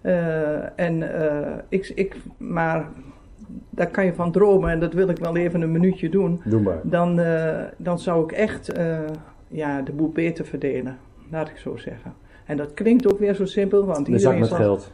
[0.00, 2.88] Eh, en, eh, ik, ik, maar
[3.70, 6.40] daar kan je van dromen en dat wil ik wel even een minuutje doen.
[6.44, 6.80] Doe maar.
[6.82, 7.20] Dan,
[7.76, 8.72] dan zou ik echt
[9.48, 10.98] ja, de boel beter verdelen,
[11.30, 12.12] laat ik zo zeggen.
[12.46, 14.92] En dat klinkt ook weer zo simpel, want De zak iedereen met zal- geld.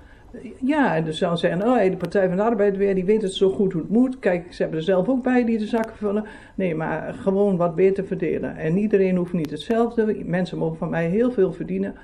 [0.61, 3.33] Ja, en dus zou zeggen, oh, de Partij van de Arbeid weer, die weet het
[3.33, 4.19] zo goed hoe het moet.
[4.19, 6.25] Kijk, ze hebben er zelf ook bij die de zakken vullen.
[6.55, 8.57] Nee, maar gewoon wat beter verdelen.
[8.57, 10.17] En iedereen hoeft niet hetzelfde.
[10.25, 11.95] Mensen mogen van mij heel veel verdienen.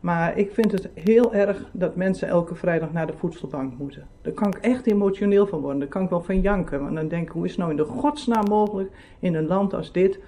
[0.00, 4.06] Maar ik vind het heel erg dat mensen elke vrijdag naar de voedselbank moeten.
[4.22, 5.78] Daar kan ik echt emotioneel van worden.
[5.78, 6.80] Daar kan ik wel van janken.
[6.82, 9.74] Want dan denk ik, hoe is het nou in de godsnaam mogelijk in een land
[9.74, 10.18] als dit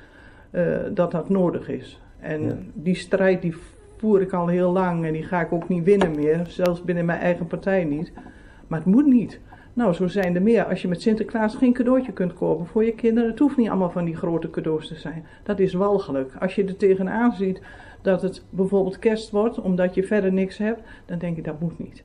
[0.51, 0.64] eh,
[0.95, 2.01] dat dat nodig is?
[2.21, 2.57] En Ja.
[2.75, 3.55] die strijd die
[3.96, 6.46] voer ik al heel lang en die ga ik ook niet winnen meer.
[6.48, 8.12] Zelfs binnen mijn eigen partij niet.
[8.66, 9.40] Maar het moet niet.
[9.72, 10.64] Nou, zo zijn er meer.
[10.64, 13.90] Als je met Sinterklaas geen cadeautje kunt kopen voor je kinderen, het hoeft niet allemaal
[13.90, 15.26] van die grote cadeaus te zijn.
[15.42, 16.32] Dat is walgelijk.
[16.40, 17.61] Als je er tegenaan ziet
[18.02, 21.78] dat het bijvoorbeeld kerst wordt, omdat je verder niks hebt, dan denk ik dat moet
[21.78, 22.04] niet.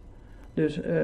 [0.53, 0.95] Dus eh,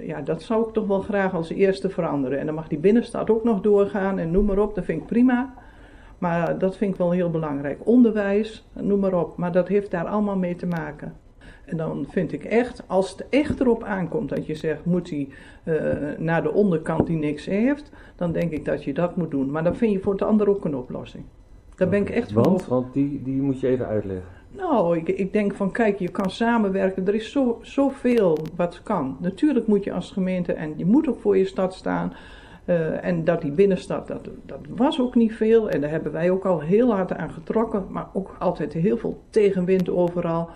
[0.00, 2.38] ja, dat zou ik toch wel graag als eerste veranderen.
[2.38, 5.06] En dan mag die binnenstad ook nog doorgaan en noem maar op, dat vind ik
[5.06, 5.54] prima.
[6.22, 7.78] Maar dat vind ik wel heel belangrijk.
[7.86, 9.36] Onderwijs, noem maar op.
[9.36, 11.12] Maar dat heeft daar allemaal mee te maken.
[11.64, 15.28] En dan vind ik echt, als het echt erop aankomt dat je zegt, moet hij
[15.64, 15.74] eh,
[16.18, 19.50] naar de onderkant die niks heeft, dan denk ik dat je dat moet doen.
[19.50, 21.24] Maar dan vind je voor het ander ook een oplossing.
[21.76, 24.26] Daar ben ik echt van Want, over- want die, die moet je even uitleggen.
[24.50, 27.06] nou, ik, ik denk van kijk, je kan samenwerken.
[27.06, 29.16] Er is zo, zoveel wat kan.
[29.20, 32.12] Natuurlijk moet je als gemeente en je moet ook voor je stad staan.
[32.64, 35.70] Eh, en dat die binnenstad, dat, dat was ook niet veel.
[35.70, 37.86] En daar hebben wij ook al heel hard aan getrokken.
[37.88, 40.48] Maar ook altijd heel veel tegenwind overal.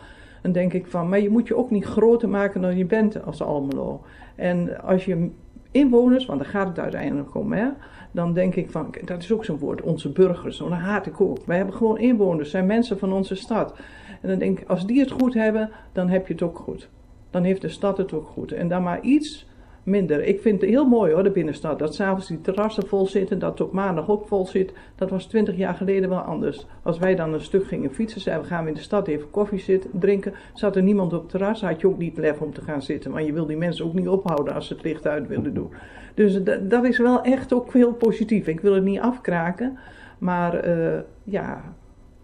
[0.42, 3.24] Dan denk ik van, maar je moet je ook niet groter maken dan je bent
[3.24, 4.02] als Almelo.
[4.34, 5.30] En als je
[5.70, 7.68] inwoners, want daar gaat het uiteindelijk om, hè,
[8.10, 11.38] dan denk ik van, dat is ook zo'n woord, onze burgers, dat haat ik ook.
[11.46, 13.74] Wij hebben gewoon inwoners, zijn mensen van onze stad.
[14.20, 16.88] En dan denk ik, als die het goed hebben, dan heb je het ook goed.
[17.30, 18.52] Dan heeft de stad het ook goed.
[18.52, 19.46] En dan maar iets
[19.86, 20.24] minder.
[20.24, 21.78] Ik vind het heel mooi hoor, de binnenstad.
[21.78, 24.72] Dat s'avonds die terrassen vol zitten, dat het op maandag ook vol zit.
[24.94, 26.66] Dat was twintig jaar geleden wel anders.
[26.82, 29.30] Als wij dan een stuk gingen fietsen, zeiden we gaan we in de stad even
[29.30, 30.34] koffie zitten, drinken.
[30.54, 33.10] Zat er niemand op het terras, had je ook niet lef om te gaan zitten.
[33.10, 35.72] Want je wil die mensen ook niet ophouden als ze het licht uit willen doen.
[36.14, 38.46] Dus dat, is wel echt ook heel positief.
[38.46, 39.78] Ik wil het niet afkraken,
[40.18, 41.74] maar eh, ja,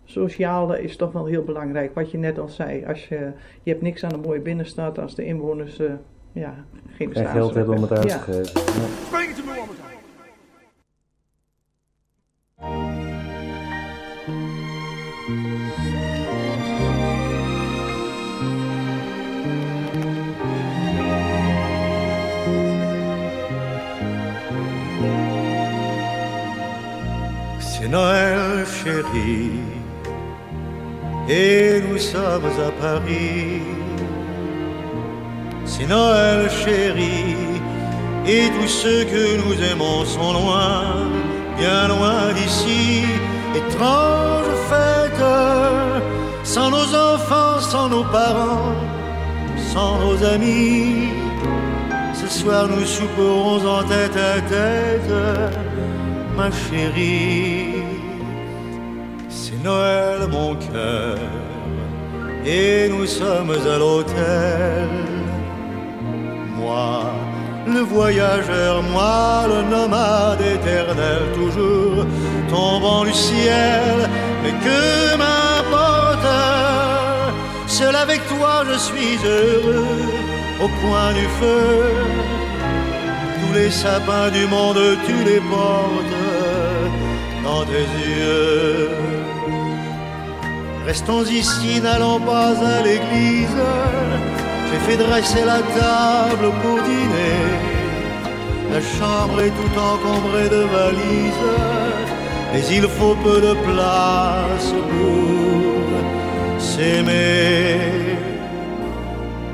[0.04, 1.94] sociaal is toch wel heel belangrijk.
[1.94, 3.30] Wat je net al zei, als je,
[3.62, 5.92] je hebt niks aan een mooie binnenstad als de inwoners eh,
[6.32, 6.54] ja,
[6.96, 8.60] geen Geen geld hebben om het uit te geven.
[9.32, 9.62] It to me.
[27.58, 29.50] C'est Noël chéri
[31.28, 33.62] et nous sommes à Paris.
[35.74, 37.34] C'est Noël chéri
[38.26, 40.82] et tous ceux que nous aimons sont loin,
[41.56, 43.04] bien loin d'ici.
[43.56, 45.24] Étrange fête,
[46.44, 48.74] sans nos enfants, sans nos parents,
[49.72, 51.08] sans nos amis.
[52.20, 55.14] Ce soir nous souperons en tête à tête
[56.36, 57.82] ma chérie.
[59.30, 61.16] C'est Noël mon cœur
[62.44, 65.11] et nous sommes à l'hôtel.
[67.66, 72.04] Le voyageur, moi, le nomade éternel, toujours
[72.50, 73.96] tombant du ciel,
[74.42, 76.26] mais que m'importe,
[77.66, 79.86] seul avec toi je suis heureux
[80.60, 82.22] au coin du feu
[83.52, 86.18] tous les sapins du monde, tu les portes
[87.44, 88.90] dans tes yeux.
[90.86, 93.56] Restons ici, n'allons pas à l'église.
[94.72, 97.42] J'ai fait dresser la table pour dîner.
[98.72, 101.50] La chambre est tout encombrée de valises,
[102.52, 108.16] mais il faut peu de place pour s'aimer.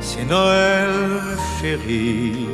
[0.01, 0.91] C'est Noël,
[1.61, 2.47] chérie,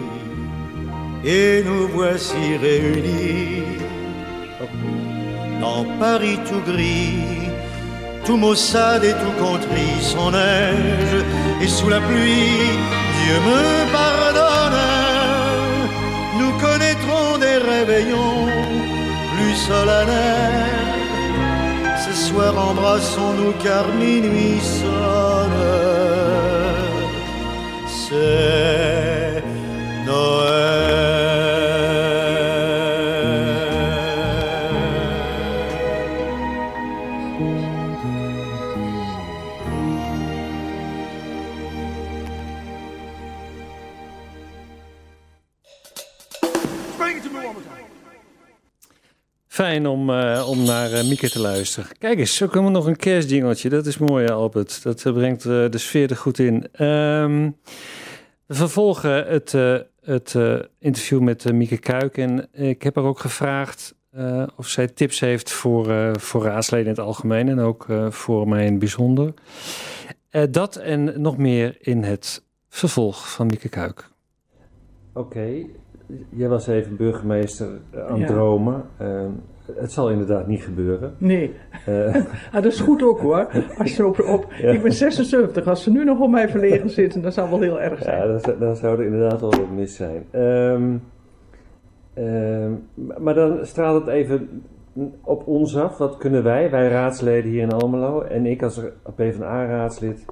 [1.25, 3.63] et nous voici réunis
[5.61, 7.44] dans Paris tout gris,
[8.25, 11.25] tout maussade et tout contrit, son neige
[11.61, 12.71] et sous la pluie,
[13.21, 14.83] Dieu me pardonne,
[16.39, 18.47] nous connaîtrons des réveillons
[19.33, 20.85] plus solennels.
[22.05, 26.04] Ce soir embrassons-nous car minuit sonne.
[49.75, 51.91] Fijn om, eh, om naar eh, Mieke te luisteren.
[51.99, 53.69] Kijk eens, zo komen we nog een kerstjingeltje.
[53.69, 54.83] Dat is mooi, Albert.
[54.83, 56.67] Dat eh, brengt eh, de sfeer er goed in.
[56.73, 57.51] Ehm,
[58.47, 62.17] we vervolgen het, eh, het eh, interview met eh, Mieke Kuik.
[62.19, 66.87] En ik heb haar ook gevraagd eh, of zij tips heeft voor, eh, voor raadsleden
[66.87, 67.49] in het algemeen.
[67.49, 69.35] En ook eh, voor mij in het bijzonder.
[70.31, 74.09] Eh, dat en nog meer in het vervolg van Mieke Kuik.
[75.13, 75.49] Oké,
[76.31, 78.27] jij was even burgemeester eh, aan het Ja.
[78.27, 78.85] dromen.
[78.99, 79.31] Ehm,
[79.77, 81.15] het zal inderdaad niet gebeuren.
[81.19, 81.55] Nee,
[81.87, 82.15] Eh,
[82.53, 83.49] ah, dat is goed ook hoor.
[83.79, 84.71] Als je op, op, Ja.
[84.71, 87.81] Ik ben 76, als ze nu nog op mij verlegen zitten, dat zou wel heel
[87.81, 88.29] erg zijn.
[88.29, 90.25] ja, dat, dat zou er inderdaad wel wat mis zijn.
[90.31, 90.97] Ehm,
[92.15, 92.73] ehm,
[93.19, 94.63] maar dan straalt het even
[95.21, 95.99] op ons af.
[95.99, 98.81] Wat kunnen wij, wij raadsleden hier in Almelo en ik als
[99.17, 100.25] PvdA-raadslid,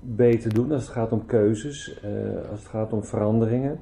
[0.00, 3.78] beter doen als het gaat om keuzes, eh, als het gaat om veranderingen?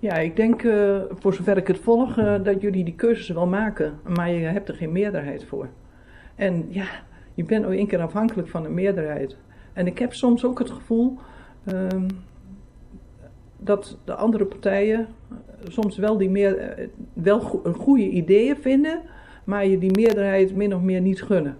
[0.00, 3.46] Ja, ik denk, eh, voor zover ik het volg, eh, dat jullie die keuzes wel
[3.46, 5.68] maken, maar je hebt er geen meerderheid voor.
[6.34, 6.86] En ja,
[7.34, 9.36] je bent ook één keer afhankelijk van een meerderheid.
[9.72, 11.18] En ik heb soms ook het gevoel
[11.64, 12.08] ehm,
[13.56, 15.36] dat de andere partijen eh,
[15.68, 19.00] soms wel, die meer, wel go- goede ideeën vinden,
[19.44, 21.56] maar je die meerderheid min of meer niet gunnen.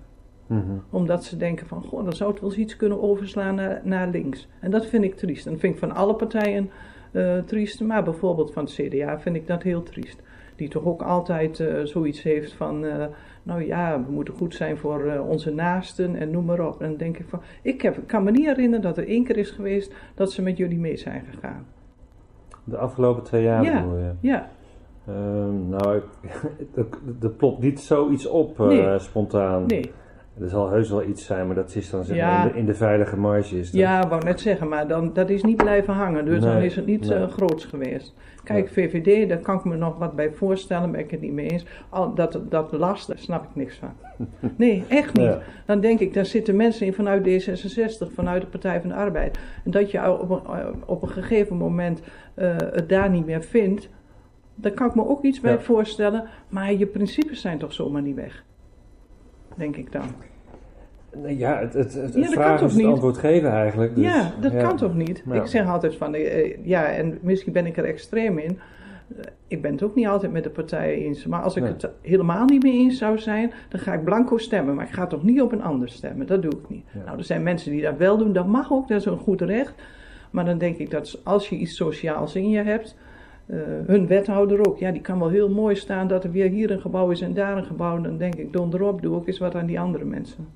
[0.46, 0.62] Mhm.
[0.90, 4.08] Omdat ze denken van, goh, dan zou het wel eens iets kunnen overslaan naar, naar
[4.08, 4.48] links.
[4.60, 5.46] En dat vind ik triest.
[5.46, 6.70] En dat vind ik van alle partijen
[7.12, 7.80] eh, triest.
[7.80, 10.22] Maar bijvoorbeeld van het CDA vind ik dat heel triest.
[10.56, 13.06] Die toch ook altijd eh, zoiets heeft van, eh,
[13.42, 16.80] nou ja, we moeten goed zijn voor onze naasten en noem maar op.
[16.80, 19.36] En dan denk ik van, ik heb, kan me niet herinneren dat er één keer
[19.36, 21.66] is geweest dat ze met jullie mee zijn gegaan.
[22.64, 23.80] De afgelopen twee jaar Ja.
[23.82, 24.12] bedoel je?
[24.20, 24.48] Ja,
[25.08, 26.00] Ehm, nou,
[26.74, 26.86] er,
[27.22, 28.98] er plopt niet zoiets op Nee.
[28.98, 29.66] spontaan.
[29.66, 29.90] nee.
[30.40, 32.42] Er zal heus wel iets zijn, maar dat is dan Ja.
[32.44, 33.58] in, de, in de veilige marge.
[33.58, 33.80] Is dat.
[33.80, 36.24] Ja, wou net zeggen, maar dan, dat is niet blijven hangen.
[36.24, 37.18] Dus dan is het niet nee.
[37.18, 38.14] eh, groots geweest.
[38.44, 41.48] Kijk, VVD, daar kan ik me nog wat bij voorstellen, ben ik het niet mee
[41.50, 41.66] eens.
[41.88, 43.92] Al, dat, dat last, daar snap ik niks van.
[44.56, 45.26] Nee, echt niet.
[45.26, 45.38] Ja.
[45.66, 49.38] Dan denk ik, daar zitten mensen in vanuit D66, vanuit de Partij van de Arbeid.
[49.64, 52.00] En dat je op een, eh, op een gegeven moment
[52.34, 53.88] eh, het daar niet meer vindt,
[54.54, 55.60] daar kan ik me ook iets bij Ja.
[55.60, 56.24] voorstellen.
[56.48, 58.44] Maar je principes zijn toch zomaar niet weg?
[59.56, 60.06] Denk ik dan.
[61.26, 63.94] Ja, het, het, het Ja, vragen is het antwoord geven eigenlijk.
[63.94, 65.22] Dus, ja, dat kan toch niet?
[65.26, 65.34] Ja.
[65.34, 68.58] Ik zeg altijd van, eh, eh, ja, en misschien ben ik er extreem in.
[69.16, 71.26] Eh, ik ben het ook niet altijd met de partijen eens.
[71.26, 71.72] Maar als ik Nee.
[71.72, 74.74] het helemaal niet mee eens zou zijn, dan ga ik blanco stemmen.
[74.74, 76.26] Maar ik ga toch niet op een ander stemmen.
[76.26, 76.84] Dat doe ik niet.
[77.04, 78.32] Nou, er zijn mensen die dat wel doen.
[78.32, 79.74] Dat mag ook, dat is een goed recht.
[80.30, 82.96] Maar dan denk ik dat als je iets sociaals in je hebt,
[83.86, 86.80] hun wethouder ook, ja, die kan wel heel mooi staan dat er weer hier een
[86.80, 88.00] gebouw is en daar een gebouw.
[88.00, 90.46] Dan denk ik, donderop, doe ook eens wat aan die andere mensen.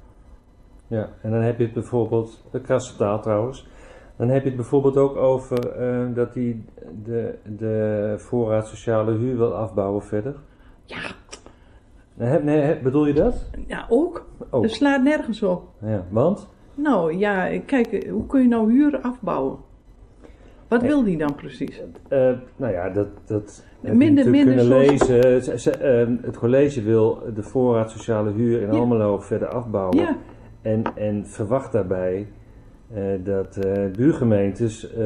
[0.93, 3.69] Ja, en dan heb je het bijvoorbeeld, de krasse taal trouwens,
[4.17, 6.65] dan heb je het bijvoorbeeld ook over eh, dat hij
[7.05, 10.35] de, de voorraad sociale huur wil afbouwen verder.
[10.85, 10.99] Ja,
[12.15, 13.45] Nee, heb- nee, heb- bedoel je dat?
[13.67, 14.27] ja ook.
[14.51, 15.63] Oh, Dat slaat nergens op.
[15.79, 16.49] ja, want?
[16.75, 19.57] Nou ja, kijk, hoe kun je nou huren afbouwen?
[20.69, 20.91] Wat Nee.
[20.91, 21.83] wil die dan precies?
[22.09, 25.43] Eh, nou ja, dat, dat Minder- minder kunnen soci- lezen.
[25.43, 28.79] Ze- ze- eh, het college wil de voorraad sociale huur in Ja.
[28.79, 29.97] Almelo verder afbouwen.
[29.99, 30.17] Ja,
[30.63, 32.27] En, en verwacht daarbij
[32.95, 35.05] eh, dat eh, buurgemeentes eh,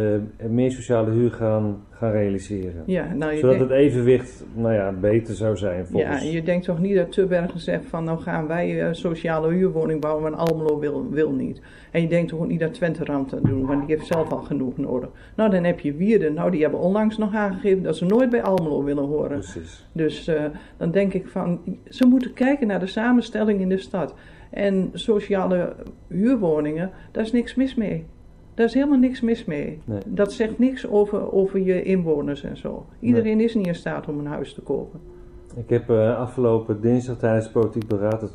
[0.48, 2.82] meer sociale huur gaan, gaan realiseren.
[2.86, 6.30] ja, nou je Zodat denkt, het evenwicht nou ja, beter zou zijn ja, volgens...
[6.32, 10.22] je denkt toch niet dat Tubbergen zegt van nou gaan wij een sociale huurwoning bouwen,
[10.22, 11.60] maar Almelo wil, wil niet.
[11.90, 14.32] En je denkt toch ook niet dat Twente Rand dat doen, want die heeft zelf
[14.32, 15.08] al genoeg nodig.
[15.36, 18.42] Nou dan heb je Wierden, nou die hebben onlangs nog aangegeven dat ze nooit bij
[18.42, 19.38] Almelo willen horen.
[19.38, 19.86] Precies.
[19.92, 20.30] Dus
[20.76, 24.14] dan denk ik van, ze moeten kijken naar de samenstelling in de stad.
[24.56, 25.72] En sociale
[26.08, 28.06] huurwoningen, daar is niks mis mee.
[28.54, 29.78] Daar is helemaal niks mis mee.
[29.84, 29.98] Nee.
[30.06, 32.86] Dat zegt niks over, over je inwoners en zo.
[33.00, 35.00] Iedereen is niet in staat om een huis te kopen.
[35.56, 38.20] Ik heb eh, afgelopen dinsdag tijdens het politiek beraad.
[38.20, 38.32] Want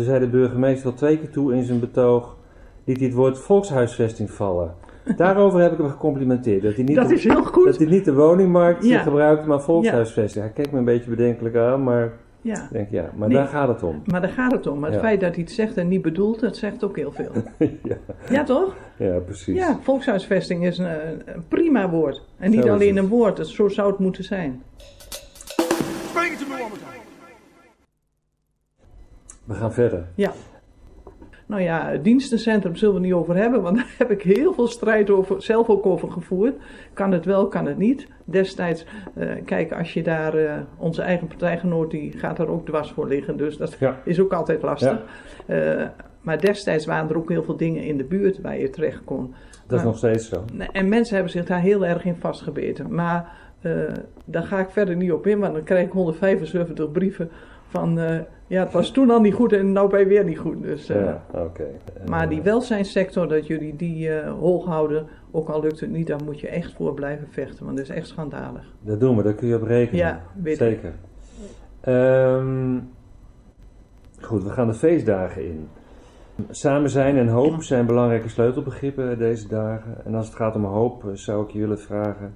[0.00, 2.36] toen zei de burgemeester al twee keer toe in zijn betoog.
[2.84, 4.74] liet hij het woord volkshuisvesting vallen.
[5.16, 6.62] Daarover heb ik hem gecomplimenteerd.
[6.62, 7.64] Dat hij niet, Dat de, is heel goed.
[7.66, 9.02] dat hij niet de woningmarkt Ja.
[9.02, 10.44] gebruikt, maar volkshuisvesting.
[10.44, 12.12] Hij keek me een beetje bedenkelijk aan, maar
[12.44, 12.68] Ja.
[12.72, 13.36] denk ja, maar Nee.
[13.36, 14.02] daar gaat het om.
[14.04, 14.78] Maar daar gaat het om.
[14.78, 17.30] Maar het feit dat hij het zegt en niet bedoelt, dat zegt ook heel veel.
[17.82, 17.96] ja,
[18.30, 18.76] Ja, toch?
[18.96, 19.56] ja, precies.
[19.56, 20.86] Ja, volkshuisvesting is een,
[21.34, 22.22] een prima woord.
[22.38, 24.62] En niet alleen een woord, dat, zo zou het moeten zijn.
[29.44, 30.06] We gaan verder.
[30.14, 30.32] Ja.
[31.46, 34.66] Nou ja, het dienstencentrum zullen we niet over hebben, want daar heb ik heel veel
[34.66, 36.54] strijd over, zelf ook over gevoerd.
[36.92, 38.06] Kan het wel, kan het niet.
[38.24, 38.84] Destijds,
[39.14, 43.08] eh, kijk, als je daar, eh, onze eigen partijgenoot, die gaat er ook dwars voor
[43.08, 44.00] liggen, dus dat Ja.
[44.04, 45.02] is ook altijd lastig.
[45.46, 45.82] Eh,
[46.20, 49.34] maar destijds waren er ook heel veel dingen in de buurt waar je terecht kon.
[49.66, 50.44] Dat is nog steeds zo.
[50.72, 52.94] En mensen hebben zich daar heel erg in vastgebeten.
[52.94, 53.32] Maar
[54.24, 57.30] daar ga ik verder niet op in, want dan krijg ik 175 brieven
[57.68, 57.98] van...
[58.54, 60.62] ja, het was toen al niet goed en nou ben je weer niet goed.
[60.62, 61.66] Dus, eh, Ja, oké.
[62.08, 66.24] Maar die welzijnssector, dat jullie die eh, hoog houden, ook al lukt het niet, daar
[66.24, 67.64] moet je echt voor blijven vechten.
[67.64, 68.64] Want dat is echt schandalig.
[68.80, 70.00] Dat doen we, daar kun je op rekenen.
[70.00, 70.56] Ja, weet.
[70.56, 70.92] Zeker.
[71.80, 72.78] Ehm,
[74.20, 75.68] goed, we gaan de feestdagen in.
[76.50, 80.04] Samen zijn en hoop zijn belangrijke sleutelbegrippen deze dagen.
[80.04, 82.34] En als het gaat om hoop, eh, zou ik je willen vragen: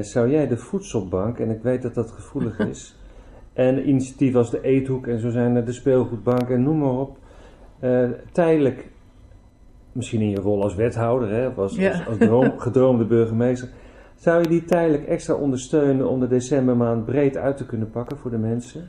[0.00, 2.97] zou jij de voedselbank, en ik weet dat dat gevoelig is,
[3.58, 7.18] en initiatieven als de Eethoek en zo zijn er de speelgoedbank en noem maar op,
[7.80, 8.88] eh, tijdelijk,
[9.92, 11.90] misschien in je rol als wethouder, hè, of als, Ja.
[11.90, 13.68] als, als droom- gedroomde burgemeester,
[14.16, 18.30] zou je die tijdelijk extra ondersteunen om de decembermaand breed uit te kunnen pakken voor
[18.30, 18.88] de mensen?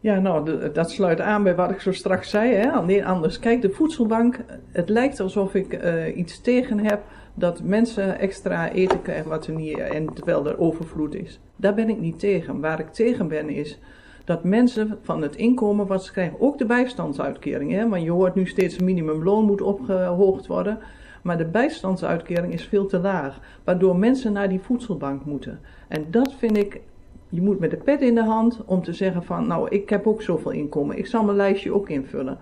[0.00, 2.54] Ja, nou, dat sluit aan bij wat ik zo straks zei.
[2.54, 2.70] Hè?
[2.70, 3.38] Alleen anders.
[3.38, 4.38] Kijk, de voedselbank,
[4.72, 7.00] het lijkt alsof ik eh, iets tegen heb
[7.40, 11.40] dat mensen extra eten krijgen wat er niet, en terwijl er overvloed is.
[11.56, 12.60] Daar ben ik niet tegen.
[12.60, 13.78] Waar ik tegen ben is
[14.24, 17.88] dat mensen van het inkomen wat ze krijgen, ook de bijstandsuitkering, hè?
[17.88, 20.78] want je hoort nu steeds minimumloon moet opgehoogd worden,
[21.22, 25.60] maar de bijstandsuitkering is veel te laag, waardoor mensen naar die voedselbank moeten.
[25.88, 26.80] En dat vind ik
[27.28, 30.06] je moet met de pet in de hand om te zeggen van, nou, ik heb
[30.06, 32.38] ook zoveel inkomen, ik zal mijn lijstje ook invullen.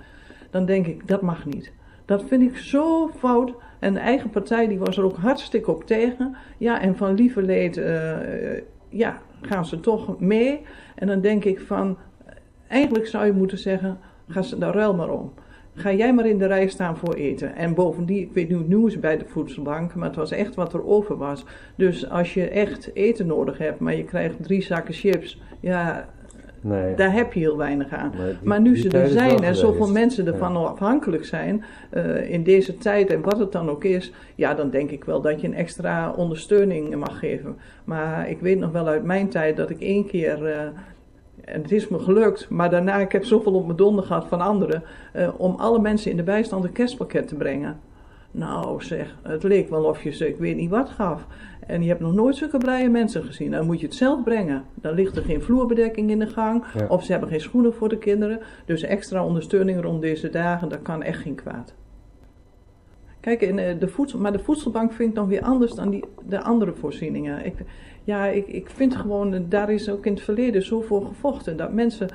[0.51, 1.73] Dan denk ik, dat mag niet.
[2.05, 3.53] Dat vind ik zo fout.
[3.79, 6.37] En de eigen partij die was er ook hartstikke op tegen.
[6.59, 10.61] Ja, en van lieverleed, eh, eh, ja, gaan ze toch mee.
[10.95, 11.99] En dan denk ik van,
[12.69, 13.99] eigenlijk zou je moeten zeggen,
[14.29, 15.33] ga ze daar ruil maar om.
[15.75, 17.57] Ga jij maar in de rij staan voor eten.
[17.57, 20.75] En bovendien, ik weet nu het nieuws bij de voedselbank, maar het was echt wat
[20.75, 21.45] er over was.
[21.77, 26.09] Dus als je echt eten nodig hebt, maar je krijgt drie zakken chips, ja,
[26.61, 26.95] Nee.
[26.95, 28.13] daar heb je heel weinig aan.
[28.17, 29.61] Maar die- Maar nu ze er zijn en geweest.
[29.61, 30.33] zoveel mensen Ja.
[30.33, 34.71] ervan afhankelijk zijn eh, in deze tijd en wat het dan ook is, ja, dan
[34.71, 37.57] denk ik wel dat je een extra ondersteuning mag geven.
[37.85, 40.61] Maar ik weet nog wel uit mijn tijd dat ik één keer, eh,
[41.45, 44.41] en het is me gelukt, maar daarna ik heb zoveel op mijn donder gehad van
[44.41, 44.83] anderen,
[45.13, 47.81] eh, om alle mensen in de bijstand een kerstpakket te brengen.
[48.31, 51.27] Nou zeg, het leek wel of je ze, ik weet niet wat gaf.
[51.67, 53.51] En je hebt nog nooit zulke blije mensen gezien.
[53.51, 54.65] Dan moet je het zelf brengen.
[54.75, 56.65] Dan ligt er geen vloerbedekking in de gang.
[56.75, 56.87] Ja.
[56.87, 58.41] Of ze hebben geen schoenen voor de kinderen.
[58.65, 61.75] Dus extra ondersteuning rond deze dagen, dat kan echt geen kwaad.
[63.21, 66.05] Kijk, in eh, de voedsel, maar de voedselbank vind ik dan weer anders dan die,
[66.29, 67.45] de andere voorzieningen.
[67.45, 67.55] Ik,
[68.05, 71.57] ja, ik, ik vind gewoon, eh, daar is ook in het verleden zo voor gevochten.
[71.57, 72.09] Dat mensen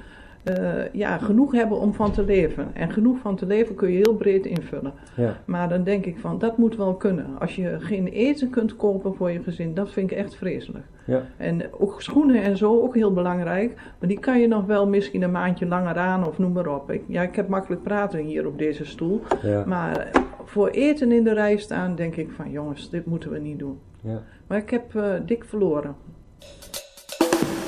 [0.43, 2.67] eh, ja, genoeg hebben om van te leven.
[2.73, 4.93] En genoeg van te leven kun je heel breed invullen.
[5.15, 5.37] Ja.
[5.45, 7.27] Maar dan denk ik van, dat moet wel kunnen.
[7.39, 10.85] Als je geen eten kunt kopen voor je gezin, dat vind ik echt vreselijk.
[11.05, 11.21] Ja.
[11.37, 13.75] En ook schoenen en zo, ook heel belangrijk.
[13.99, 16.91] Maar die kan je nog wel misschien een maandje langer aan of noem maar op.
[16.91, 19.21] Ik, ja, ik heb makkelijk praten hier op deze stoel.
[19.41, 19.63] Ja.
[19.65, 20.11] Maar
[20.43, 23.79] voor eten in de rij staan, denk ik van jongens, dit moeten we niet doen.
[24.01, 24.21] Ja.
[24.47, 25.95] Maar ik heb eh, dik verloren.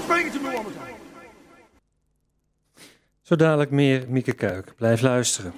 [0.07, 0.94] Me.
[3.26, 4.73] Zo dadelijk meer Mieke Kuik.
[4.76, 5.53] Blijf luisteren.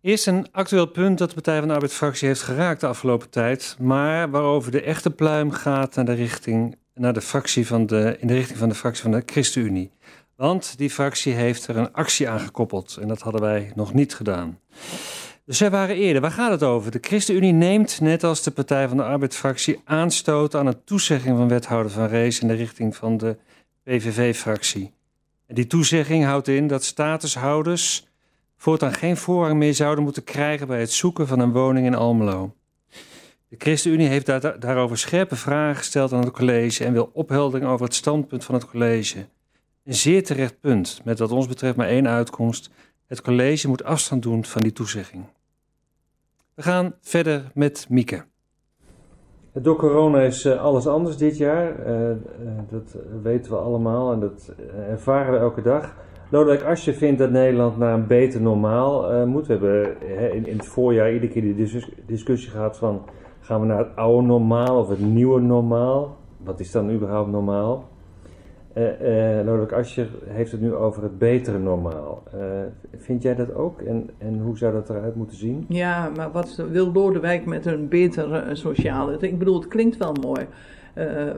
[0.00, 3.76] Eerst een actueel punt dat de Partij van de Arbeid-fractie heeft geraakt de afgelopen tijd,
[3.78, 8.26] maar waarover de echte pluim gaat naar de richting, naar de fractie van de, in
[8.26, 9.90] de richting van de fractie van de ChristenUnie.
[10.36, 14.14] Want die fractie heeft er een actie aan gekoppeld en dat hadden wij nog niet
[14.14, 14.58] gedaan.
[15.44, 16.22] Dus zij waren eerder.
[16.22, 16.90] Waar gaat het over?
[16.90, 21.48] De ChristenUnie neemt, net als de Partij van de Arbeid-fractie, aanstoot aan een toezegging van
[21.48, 23.36] wethouder Van Rees in de richting van de
[23.82, 24.98] PVV-fractie.
[25.52, 28.06] Die toezegging houdt in dat statushouders
[28.56, 32.54] voortaan geen voorrang meer zouden moeten krijgen bij het zoeken van een woning in Almelo.
[33.48, 37.86] De ChristenUnie heeft daar, daarover scherpe vragen gesteld aan het college en wil opheldering over
[37.86, 39.26] het standpunt van het college.
[39.84, 42.70] Een zeer terecht punt, met wat ons betreft maar één uitkomst.
[43.06, 45.24] Het college moet afstand doen van die toezegging.
[46.54, 48.29] We gaan verder met Mieke.
[49.52, 51.78] Door corona is eh, alles anders dit jaar.
[51.78, 52.16] Eh, eh,
[52.68, 54.54] dat weten we allemaal en dat
[54.88, 55.96] ervaren we elke dag.
[56.28, 59.46] Lodewijk Assje vindt dat Nederland naar een beter normaal moet.
[59.46, 63.00] We hebben in, het voorjaar iedere keer die discussie gehad van...
[63.40, 66.16] gaan we naar het oude normaal of het nieuwe normaal?
[66.36, 67.88] Wat is dan überhaupt normaal?
[68.80, 72.22] Uh, Lodewijk Asscher heeft het nu over het betere normaal.
[72.34, 72.40] Uh,
[72.96, 73.80] vind jij dat ook?
[73.80, 75.64] En, en hoe zou dat eruit moeten zien?
[75.68, 79.16] Ja, maar wat wil Lodewijk met een betere sociale?
[79.20, 80.46] Ik bedoel, het klinkt wel mooi.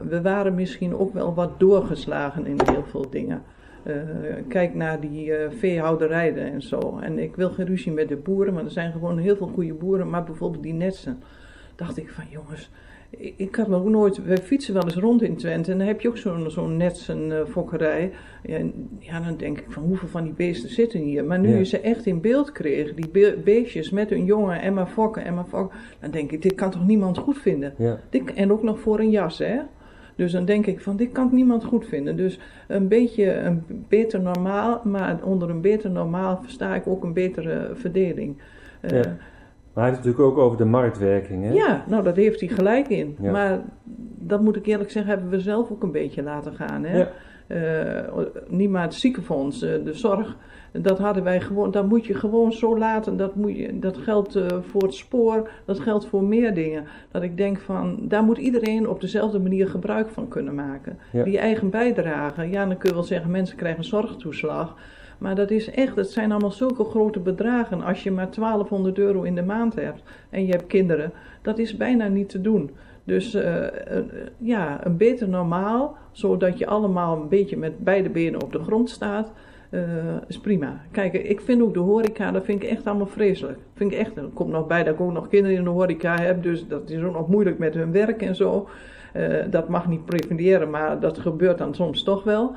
[0.07, 3.41] we waren misschien ook wel wat doorgeslagen in heel veel dingen.
[4.47, 6.99] kijk naar die veehouderijen en zo.
[7.01, 9.73] En ik wil geen ruzie met de boeren, maar er zijn gewoon heel veel goede
[9.73, 10.09] boeren.
[10.09, 11.19] Maar bijvoorbeeld die netsen.
[11.75, 12.69] Dacht ik van jongens,
[13.17, 16.01] ik had me ook nooit, we fietsen wel eens rond in Twente en dan heb
[16.01, 18.11] je ook zo'n zo'n net uh, fokkerij.
[18.43, 18.59] Ja,
[18.99, 21.25] ja, dan denk ik van hoeveel van die beesten zitten hier.
[21.25, 21.57] Maar nu ja.
[21.57, 25.25] je ze echt in beeld kreeg, die be beestjes met hun jongen en maar fokken
[25.25, 27.73] en maar fokken, dan denk ik, dit kan toch niemand goed vinden.
[27.77, 27.99] Ja.
[28.09, 29.59] Dit, en ook nog voor een jas, hè.
[30.15, 32.15] Dus dan denk ik van, dit kan niemand goed vinden.
[32.15, 37.13] Dus een beetje een beter normaal, maar onder een beter normaal versta ik ook een
[37.13, 38.37] betere verdeling.
[38.81, 39.17] Uh, ja.
[39.73, 41.43] Maar hij heeft het natuurlijk ook over de marktwerking.
[41.43, 41.51] Hè?
[41.51, 43.17] Ja, nou dat heeft hij gelijk in.
[43.19, 43.61] Maar
[44.19, 46.83] dat moet ik eerlijk zeggen, hebben we zelf ook een beetje laten gaan.
[46.83, 46.97] Hè?
[46.97, 47.11] Ja.
[47.47, 50.37] Uh, niet maar het ziekenfonds, uh, de zorg,
[50.81, 53.17] dat hadden wij gewoon, dat moet je gewoon zo laten.
[53.17, 56.85] Dat, moet je, dat geldt uh, voor het spoor, dat geldt voor meer dingen.
[57.11, 60.97] Dat ik denk van, daar moet iedereen op dezelfde manier gebruik van kunnen maken.
[61.11, 61.23] Ja.
[61.23, 64.75] Die eigen bijdrage, ja dan kun je wel zeggen, mensen krijgen zorgtoeslag.
[65.17, 67.81] Maar dat is echt, het zijn allemaal zulke grote bedragen.
[67.81, 71.11] Als je maar 1200 euro in de maand hebt en je hebt kinderen,
[71.41, 72.71] dat is bijna niet te doen.
[73.03, 73.67] Dus uh, uh,
[74.37, 78.89] ja, een beter normaal, zodat je allemaal een beetje met beide benen op de grond
[78.89, 79.31] staat,
[79.73, 79.81] uh,
[80.27, 80.81] is prima.
[80.91, 83.59] Kijk, ik vind ook de horeca, dat vind ik echt allemaal vreselijk.
[83.73, 86.21] Vind ik echt, er komt nog bij dat ik ook nog kinderen in de horeca
[86.21, 88.67] heb, dus dat is ook nog moeilijk met hun werk en zo.
[89.49, 92.55] dat mag niet preveniëren, maar dat gebeurt dan soms toch wel.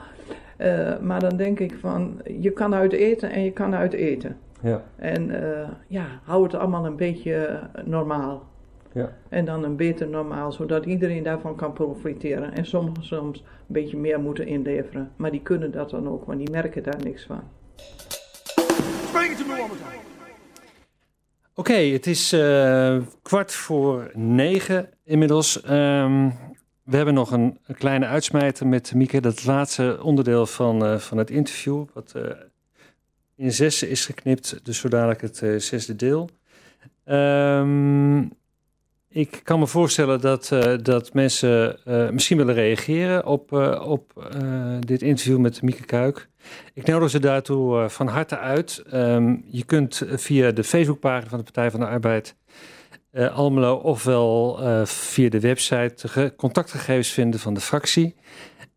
[0.58, 4.36] Uh, maar dan denk ik van, je kan uit eten en je kan uit eten.
[4.62, 4.82] Ja.
[4.96, 5.30] En
[5.86, 8.42] ja, hou het allemaal een beetje normaal.
[8.96, 9.16] Ja.
[9.28, 12.52] En dan een beter normaal, zodat iedereen daarvan kan profiteren.
[12.52, 15.12] En sommigen soms een beetje meer moeten inleveren.
[15.16, 17.42] Maar die kunnen dat dan ook, want die merken daar niks van.
[21.54, 25.62] Oké, okay, het is uh, kwart voor negen inmiddels.
[25.70, 26.32] Um,
[26.82, 29.20] we hebben nog een, een, kleine uitsmijter met Mieke.
[29.20, 31.84] Dat laatste onderdeel van, uh, van het interview.
[31.92, 32.22] Wat uh,
[33.34, 34.60] in zessen is geknipt.
[34.62, 36.28] Dus zo dadelijk het uh, zesde deel.
[37.04, 38.30] Um,
[39.16, 40.52] ik kan me voorstellen dat,
[40.82, 41.78] dat mensen
[42.10, 43.52] misschien willen reageren op,
[43.82, 44.28] op
[44.80, 46.28] dit interview met Mieke Kuik.
[46.74, 48.82] Ik nodig ze daartoe van harte uit.
[48.94, 52.36] Um, je kunt via de Facebookpagina van de Partij van de Arbeid
[53.12, 58.14] Almelo ofwel via de website contactgegevens vinden van de fractie.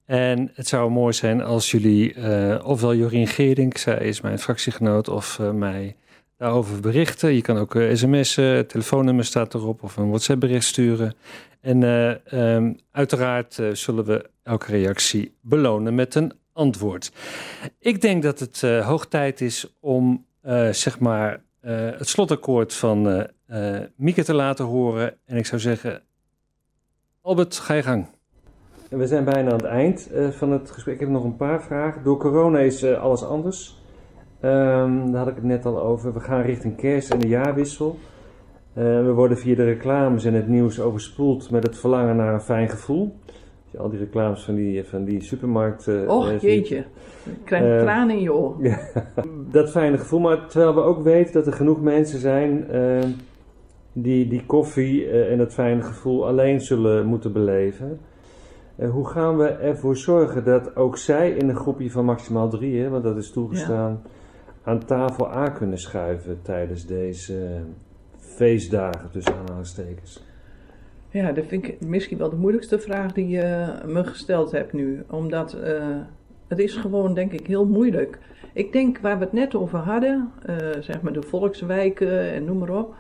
[0.05, 2.15] En het zou mooi zijn als jullie,
[2.63, 5.95] ofwel Jorien Geerdink, zij is mijn fractiegenoot, of mij
[6.39, 7.33] daarover berichten.
[7.33, 11.15] Je kan ook sms'en, telefoonnummer staat erop, of een WhatsApp bericht sturen.
[11.61, 11.83] En
[12.39, 17.11] um, uiteraard zullen we elke reactie belonen met een antwoord.
[17.79, 20.25] Ik denk dat het hoog tijd is om,
[20.71, 21.41] zeg maar,
[21.97, 23.27] het slotakkoord van
[23.95, 25.13] Mieke te laten horen.
[25.25, 26.01] En ik zou zeggen,
[27.21, 28.05] Albert, ga je gang.
[28.89, 30.93] We zijn bijna aan het eind van het gesprek.
[30.93, 32.03] Ik heb nog een paar vragen.
[32.03, 33.77] Door corona is alles anders.
[34.41, 36.13] Um, daar had ik het net al over.
[36.13, 37.97] We gaan richting kerst en de jaarwissel.
[38.73, 42.69] we worden via de reclames en het nieuws overspoeld met het verlangen naar een fijn
[42.69, 43.15] gevoel.
[43.71, 45.87] Je al die reclames van die, van die supermarkt.
[46.07, 46.77] Och, jeetje.
[47.23, 48.51] Ik krijg tranen in je.
[48.69, 48.79] Ja,
[49.51, 50.19] dat fijne gevoel.
[50.19, 52.65] Maar terwijl we ook weten dat er genoeg mensen zijn
[53.93, 57.99] die die koffie uh, en dat fijne gevoel alleen zullen moeten beleven.
[58.75, 62.81] Uh, hoe gaan we ervoor zorgen dat ook zij in een groepje van maximaal drie,
[62.81, 64.09] hè, want dat is toegestaan, ja.
[64.69, 67.61] Aan tafel aan kunnen schuiven tijdens deze
[68.17, 70.23] feestdagen tussen aanhalingstekens?
[71.09, 75.03] Ja, dat vind ik misschien wel de moeilijkste vraag die je me gesteld hebt nu.
[75.09, 75.95] Omdat uh,
[76.47, 78.19] het is gewoon, denk ik, heel moeilijk.
[78.53, 80.31] Ik denk waar we het net over hadden,
[80.79, 82.95] zeg maar de volkswijken en noem maar op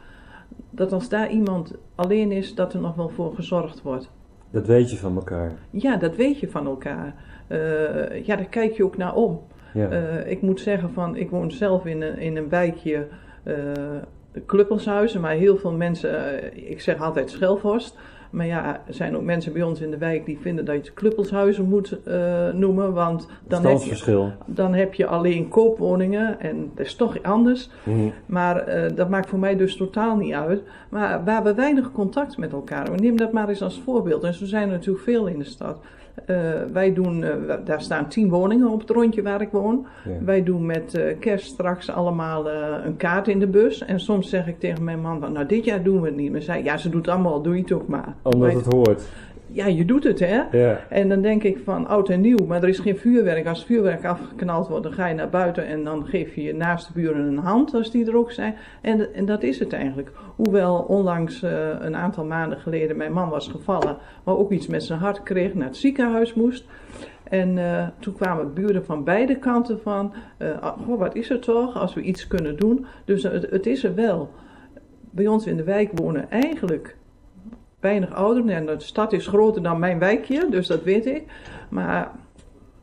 [0.69, 4.11] dat als daar iemand alleen is, dat er nog wel voor gezorgd wordt.
[4.51, 5.51] Dat weet je van elkaar.
[5.69, 7.13] Ja, dat weet je van elkaar.
[7.47, 9.41] Uh, ja, daar kijk je ook naar om.
[9.73, 9.91] Ja.
[9.91, 13.07] Uh, ik moet zeggen van, ik woon zelf in een, in een wijkje
[13.43, 13.55] uh,
[14.45, 16.39] Kluppelshuizen, maar heel veel mensen,
[16.69, 17.97] ik zeg altijd Schelvorst.
[18.29, 20.81] Maar ja, er zijn ook mensen bij ons in de wijk die vinden dat je
[20.81, 22.93] het kluppelshuizen moet eh, noemen.
[22.93, 27.69] Want dan heb, je, dan heb je alleen koopwoningen en dat is toch anders.
[27.83, 28.09] Mhm.
[28.25, 30.61] Maar eh, dat maakt voor mij dus totaal niet uit.
[30.89, 32.91] Maar we hebben weinig contact met elkaar.
[32.91, 34.23] We nemen dat maar eens als voorbeeld.
[34.23, 35.79] En zo zijn er natuurlijk veel in de stad.
[36.25, 36.35] Eh,
[36.73, 39.85] wij doen, eh, daar staan tien woningen op het rondje waar ik woon.
[40.05, 40.25] Ja.
[40.25, 43.85] Wij doen met eh, kerst straks allemaal een kaart in de bus.
[43.85, 46.31] En soms zeg ik tegen mijn man, van, nou dit jaar doen we het niet.
[46.31, 48.15] Maar zei, ja ze doet het allemaal, doe je het ook maar.
[48.21, 49.09] Omdat het hoort.
[49.51, 50.41] Ja, je doet het hè.
[50.51, 50.79] Ja.
[50.89, 53.47] En dan denk ik van oud en nieuw, maar er is geen vuurwerk.
[53.47, 56.93] Als vuurwerk afgeknald wordt, dan ga je naar buiten en dan geef je je naaste
[56.93, 58.55] buren een hand als die er ook zijn.
[58.81, 60.11] En, en dat is het eigenlijk.
[60.35, 64.83] Hoewel onlangs eh, een aantal maanden geleden mijn man was gevallen, maar ook iets met
[64.83, 66.65] zijn hart kreeg, naar het ziekenhuis moest.
[67.23, 71.39] En eh, toen kwamen buren van beide kanten van, eh, ah, goh, wat is er
[71.39, 72.85] toch, als we iets kunnen doen.
[73.05, 74.29] Dus het, het is er wel.
[75.11, 76.97] Bij ons in de wijk wonen eigenlijk
[77.79, 78.49] weinig ouderen.
[78.49, 81.23] En de stad is groter dan mijn wijkje, dus dat weet ik.
[81.69, 82.11] Maar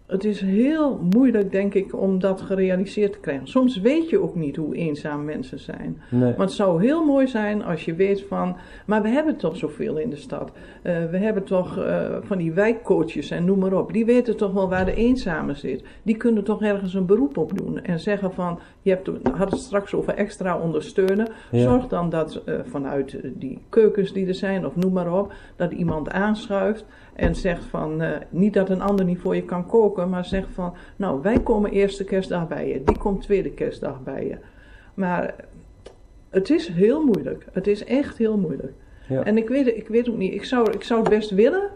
[0.06, 3.48] het is heel moeilijk, denk ik, om dat gerealiseerd te krijgen.
[3.48, 6.00] Soms weet je ook niet hoe eenzaam mensen zijn.
[6.10, 6.20] Nee.
[6.36, 9.96] Maar het zou heel mooi zijn als je weet van, maar we hebben toch zoveel
[9.96, 10.52] in de stad.
[10.82, 13.92] Eh, we hebben toch eh, van die wijkcoaches en noem maar op.
[13.92, 15.84] Die weten toch wel waar de eenzame zit.
[16.02, 19.58] Die kunnen toch ergens een beroep op doen en zeggen van, je hebt, hadden het
[19.58, 21.28] straks over extra ondersteunen.
[21.50, 21.62] Ja.
[21.62, 25.72] Zorg dan dat eh, vanuit die keukens die er zijn, of noem maar op, dat
[25.72, 26.84] iemand aanschuift
[27.16, 30.48] en zegt van, eh, niet dat een ander niet voor je kan koken, maar zegt
[30.52, 34.36] van, nou wij komen eerste kerstdag bij je, die komt tweede kerstdag bij je.
[34.94, 35.34] Maar
[36.30, 37.46] het is heel moeilijk.
[37.52, 38.72] Het is echt heel moeilijk.
[39.08, 39.24] Ja.
[39.24, 41.70] En ik weet, ik weet ook niet, ik zou, ik zou het best willen.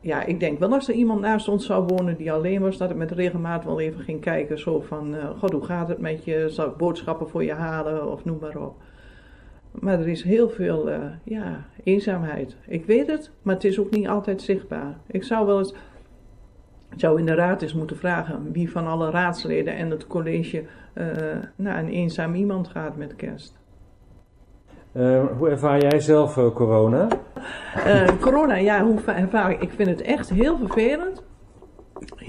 [0.00, 2.90] Ja, ik denk wel als er iemand naast ons zou wonen die alleen was, dat
[2.90, 4.58] ik met regelmaat wel even ging kijken.
[4.58, 6.48] Zo van, eh, god, hoe gaat het met je?
[6.48, 8.10] Zal ik boodschappen voor je halen?
[8.10, 8.74] Of noem maar op.
[9.72, 12.56] Maar er is heel veel, eh, ja, eenzaamheid.
[12.66, 14.96] Ik weet het, maar het is ook niet altijd zichtbaar.
[15.06, 15.74] Ik zou wel eens,
[16.90, 20.64] ik zou in de raad eens moeten vragen wie van alle raadsleden en het college
[20.92, 21.06] eh,
[21.56, 23.60] naar een eenzaam iemand gaat met kerst.
[24.92, 27.08] Eh, hoe ervaar jij zelf corona?
[28.20, 29.62] Corona, ja, hoe va- ervaar ik?
[29.62, 31.22] Ik vind het echt heel vervelend.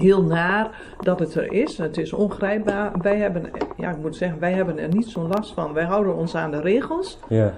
[0.04, 1.78] Heel naar dat het er is.
[1.78, 2.92] Het is ongrijpbaar.
[3.02, 5.72] Wij hebben, ja, ik moet zeggen, wij hebben er niet zo'n last van.
[5.72, 7.18] Wij houden ons aan de regels.
[7.28, 7.52] Ja.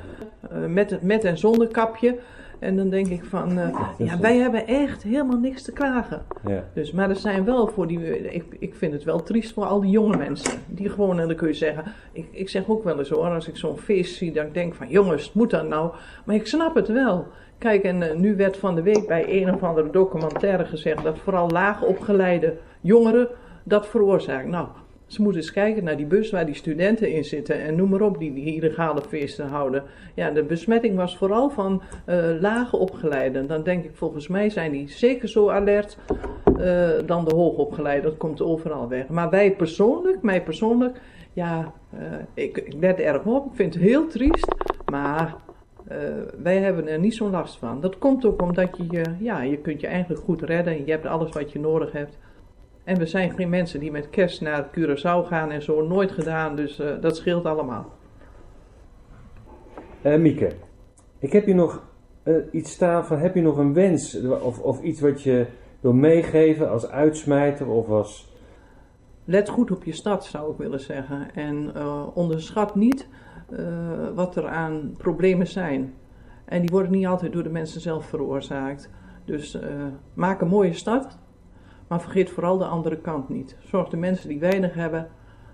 [0.51, 2.18] eh, met, met en zonder kapje.
[2.59, 6.22] En dan denk ik van, eh, ja, wij hebben echt helemaal niks te klagen.
[6.47, 6.64] ja.
[6.74, 9.80] Dus, maar er zijn wel voor die, ik, ik vind het wel triest voor al
[9.80, 10.61] die jonge mensen.
[10.66, 13.49] Die gewoon, en dan kun je zeggen, ik, ik zeg ook wel eens hoor, als
[13.49, 15.92] ik zo'n feest zie, ik denk van jongens, moet dat nou?
[16.24, 17.26] Maar ik snap het wel.
[17.59, 21.19] Kijk, en eh, nu werd van de week bij een of andere documentaire gezegd dat
[21.19, 23.29] vooral laag opgeleide jongeren
[23.63, 24.51] dat veroorzaken.
[24.51, 24.69] Nou,
[25.07, 28.01] ze moeten eens kijken naar die bus waar die studenten in zitten en noem maar
[28.01, 29.83] op, die, die illegale feesten houden.
[30.15, 33.47] Ja, de besmetting was vooral van eh lage opgeleiden.
[33.47, 35.99] Dan denk ik, volgens mij zijn die zeker zo alert
[36.59, 38.03] eh, dan de hoogopgeleide.
[38.03, 39.09] Dat komt overal weg.
[39.09, 41.01] Maar wij persoonlijk, mij persoonlijk,
[41.33, 41.73] ja,
[42.35, 43.47] ik, ik let erg op.
[43.47, 44.55] Ik vind het heel triest,
[44.91, 45.35] maar
[45.89, 45.99] eh,
[46.43, 47.80] wij hebben er niet zo'n last van.
[47.80, 50.84] Dat komt ook omdat je, je, ja, je kunt je eigenlijk goed redden.
[50.84, 52.18] Je hebt alles wat je nodig hebt.
[52.84, 55.87] En we zijn geen mensen die met kerst naar Curaçao gaan en zo.
[55.87, 57.93] Nooit gedaan, dus eh, dat scheelt allemaal.
[60.03, 60.51] Eh, Mieke,
[61.18, 61.84] ik heb hier nog
[62.51, 65.47] iets staan van, heb je nog een wens of, of iets wat je
[65.80, 68.34] wil meegeven als uitsmijter of als...
[69.24, 71.34] Let goed op je stad, zou ik willen zeggen.
[71.34, 71.72] En
[72.14, 73.09] onderschat niet
[74.14, 75.94] wat er aan problemen zijn.
[76.44, 78.90] En die worden niet altijd door de mensen zelf veroorzaakt.
[79.24, 79.68] Dus eh,
[80.14, 81.18] maak een mooie stad,
[81.88, 83.57] maar vergeet vooral de andere kant niet.
[83.59, 85.09] Zorg de mensen die weinig hebben,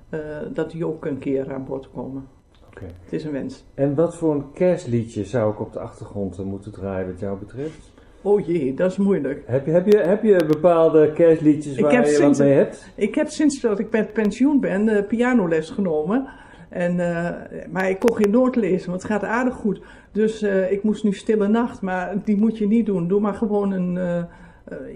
[0.08, 0.20] eh,
[0.52, 2.28] dat die ook een keer aan bod komen.
[2.66, 2.84] Oké.
[2.84, 3.64] Het is een wens.
[3.74, 7.38] En wat voor een kerstliedje zou ik op de achtergrond eh, moeten draaien wat jou
[7.38, 7.92] betreft?
[8.22, 9.42] Oh jee, dat is moeilijk.
[9.46, 12.90] Heb je, heb je, heb je bepaalde kerstliedjes waar je sinds- wat mee hebt?
[12.94, 16.28] Ik heb sinds dat ik met pensioen ben eh, pianoles genomen.
[16.72, 17.30] En, eh,
[17.70, 19.80] maar ik kon geen noot lezen, want het gaat aardig goed.
[20.12, 23.08] Dus eh, ik moest nu Stille Nacht, maar die moet je niet doen.
[23.08, 23.96] Doe maar gewoon een...
[23.96, 24.22] eh,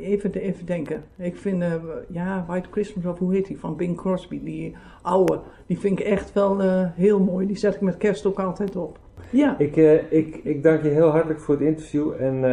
[0.00, 1.02] even, even denken.
[1.16, 1.64] Ik vind,
[2.08, 5.40] ja, White Christmas, of hoe heet die, van Bing Crosby, die oude.
[5.66, 6.60] Die vind ik echt wel
[6.94, 7.46] heel mooi.
[7.46, 8.98] Die zet ik met kerst ook altijd op.
[9.30, 9.76] Ja, Ik,
[10.10, 12.44] ik, ik dank je heel hartelijk voor het interview en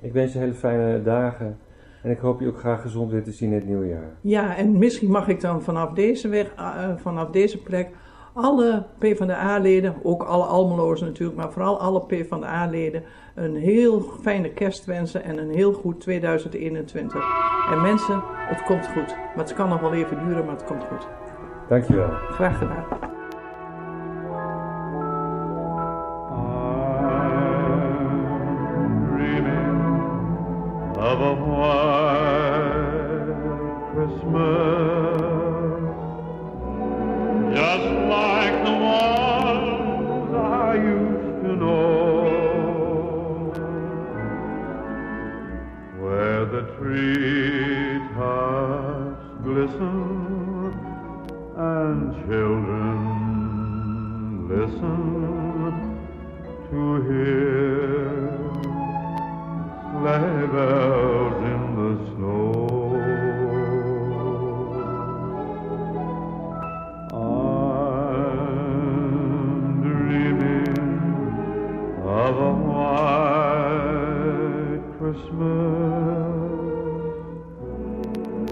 [0.00, 1.58] ik wens je hele fijne dagen.
[2.02, 4.10] En ik hoop je ook graag gezond weer te zien in het nieuwe jaar.
[4.20, 6.54] ja, en misschien mag ik dan vanaf deze weg,
[6.96, 7.88] vanaf deze plek,
[8.40, 13.02] alle PvdA-leden, ook alle Almelozen natuurlijk, maar vooral alle PvdA-leden
[13.34, 17.24] een heel fijne kerst wensen en een heel goed 2021.
[17.70, 19.16] En mensen, het komt goed.
[19.16, 21.08] Maar het kan nog wel even duren, maar het komt goed.
[21.68, 22.10] Dankjewel.
[22.10, 22.86] Graag gedaan.
[31.30, 31.97] of.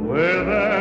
[0.07, 0.76] where there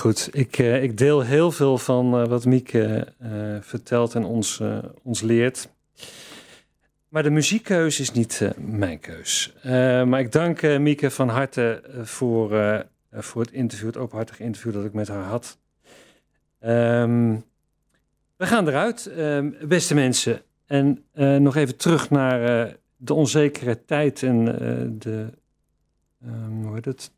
[0.00, 3.30] Goed, ik, eh, ik deel heel veel van eh, wat Mieke eh,
[3.60, 4.62] vertelt en ons,
[5.02, 5.68] ons leert.
[7.08, 9.54] Maar de muziekkeus is niet mijn keus.
[10.04, 12.48] Maar ik dank Mieke van harte voor,
[13.12, 15.58] voor het interview, het openhartige interview dat ik met haar had.
[16.60, 17.36] Ehm,
[18.36, 20.42] we gaan eruit, ehm, beste mensen.
[20.66, 21.04] En
[21.42, 24.44] nog even terug naar de onzekere tijd en
[24.98, 25.26] de,
[26.24, 27.10] ehm, hoe heet het,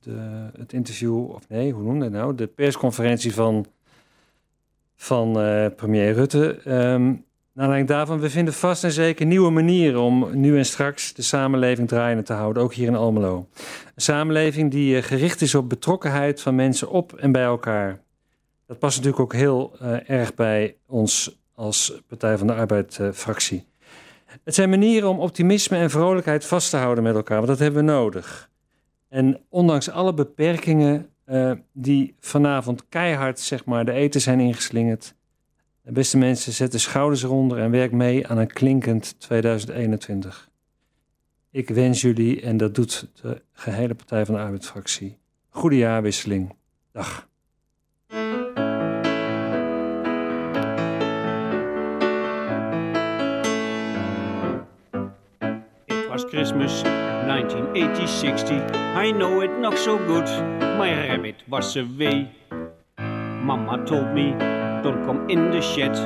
[0.58, 2.34] het interview, of nee, hoe noem je dat nou?
[2.34, 3.66] De persconferentie van,
[4.96, 6.60] van eh, premier Rutte.
[6.64, 7.14] Ehm
[7.54, 11.22] naar aanleiding daarvan, we vinden vast en zeker nieuwe manieren om nu en straks de
[11.22, 13.48] samenleving draaiende te houden, ook hier in Almelo.
[13.94, 18.02] Een samenleving die eh, gericht is op betrokkenheid van mensen op en bij elkaar.
[18.66, 23.66] Dat past natuurlijk ook heel eh, erg bij ons als Partij van de Arbeid-fractie.
[24.44, 27.84] het zijn manieren om optimisme en vrolijkheid vast te houden met elkaar, want dat hebben
[27.84, 28.50] we nodig.
[29.12, 35.14] En ondanks alle beperkingen eh, die vanavond keihard zeg maar, de eten zijn ingeslingerd,
[35.82, 40.50] beste mensen, zet de schouders eronder en werk mee aan een klinkend 2021.
[41.50, 46.54] Ik wens jullie, en dat doet de gehele Partij van de Arbeid-fractie, goede jaarwisseling.
[46.92, 47.30] Dag.
[56.12, 56.82] Was Christmas
[57.24, 58.60] 1980-60.
[58.94, 60.28] I know it not so good.
[60.76, 62.28] My rabbit was away.
[62.98, 64.36] Mama told me,
[64.84, 65.96] don't come in the shed.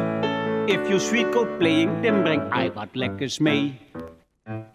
[0.70, 3.80] If you sweet go playing, then bring I wat lekkers mee.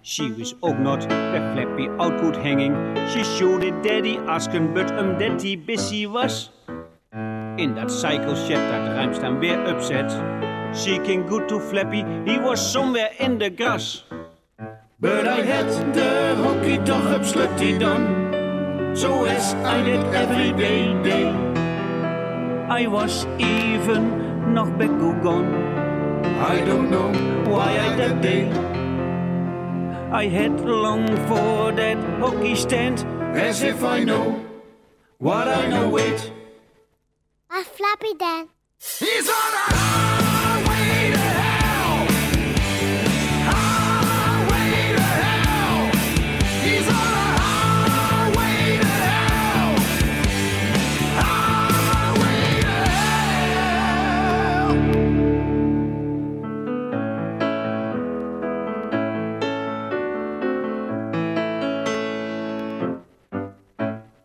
[0.01, 2.75] She was ook not bij Flappy output hanging.
[3.07, 6.51] She showed it daddy asken, but um daddy busy was.
[7.55, 10.11] In dat cycle shed, dat ruim staan weer upset.
[10.75, 14.03] Seeking good to Flappy, he was somewhere in the grass.
[15.01, 18.05] But I had the hockey toch op slutty done.
[18.95, 21.25] So as I did every day, day.
[22.69, 24.93] I was even nog back
[25.23, 25.49] gone.
[26.23, 27.09] I don't know
[27.49, 28.45] why I that day.
[30.11, 34.45] I had long for that hockey stand, as if I know
[35.17, 36.31] what I know wait.
[37.49, 38.49] A Flappy Dan.
[38.99, 40.20] He's on a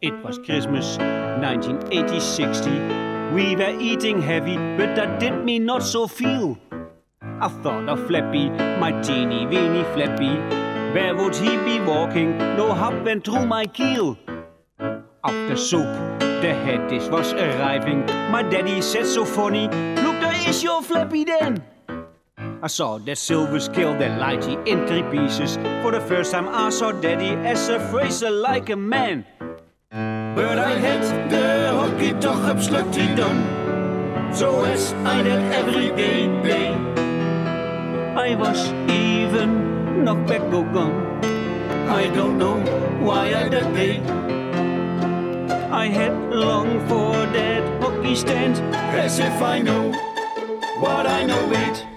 [0.06, 0.98] It was Christmas
[1.42, 6.56] 1980 We were eating heavy, but that did me not so feel.
[7.20, 10.30] I thought of Flappy, my teeny weeny Flappy.
[10.94, 12.38] Where would he be walking?
[12.38, 14.16] No hop went through my keel.
[15.24, 15.90] After soup,
[16.20, 18.06] the head dish was arriving.
[18.30, 19.66] My daddy said so funny,
[20.06, 21.64] Look, there is your Flappy then.
[22.62, 25.56] I saw that silver scale that lighty in three pieces.
[25.82, 29.26] For the first time I saw daddy as a fraser like a man.
[30.36, 34.34] But I had the hockey toch absolutely done.
[34.34, 36.74] So as I did every day.
[38.16, 41.24] I was even knocked back or gone.
[41.88, 42.58] I don't know
[43.00, 44.00] why I that day.
[45.70, 48.56] I had longed for that hockey stand.
[48.74, 49.92] As if I know
[50.80, 51.95] what I know, wait.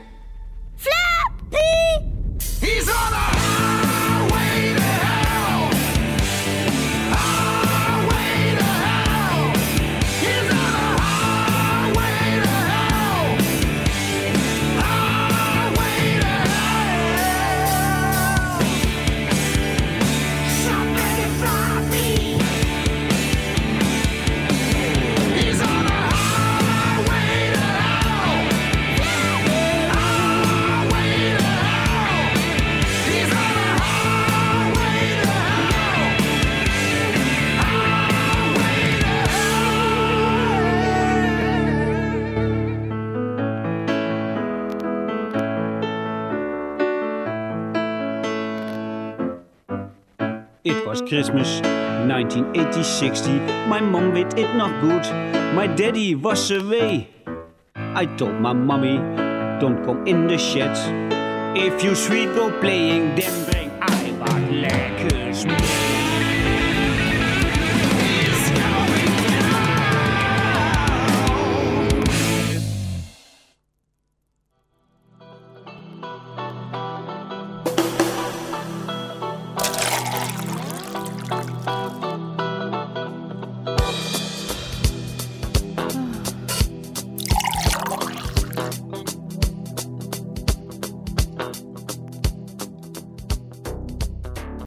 [50.90, 51.62] Was Christmas
[52.10, 53.30] 1980 60.
[53.70, 55.06] My mom weet it not good.
[55.54, 57.10] My daddy was away.
[57.76, 58.98] I told my mommy,
[59.62, 60.74] don't come in the shed.
[61.56, 65.89] If you sweet go playing, then bring I wat lekkers mee.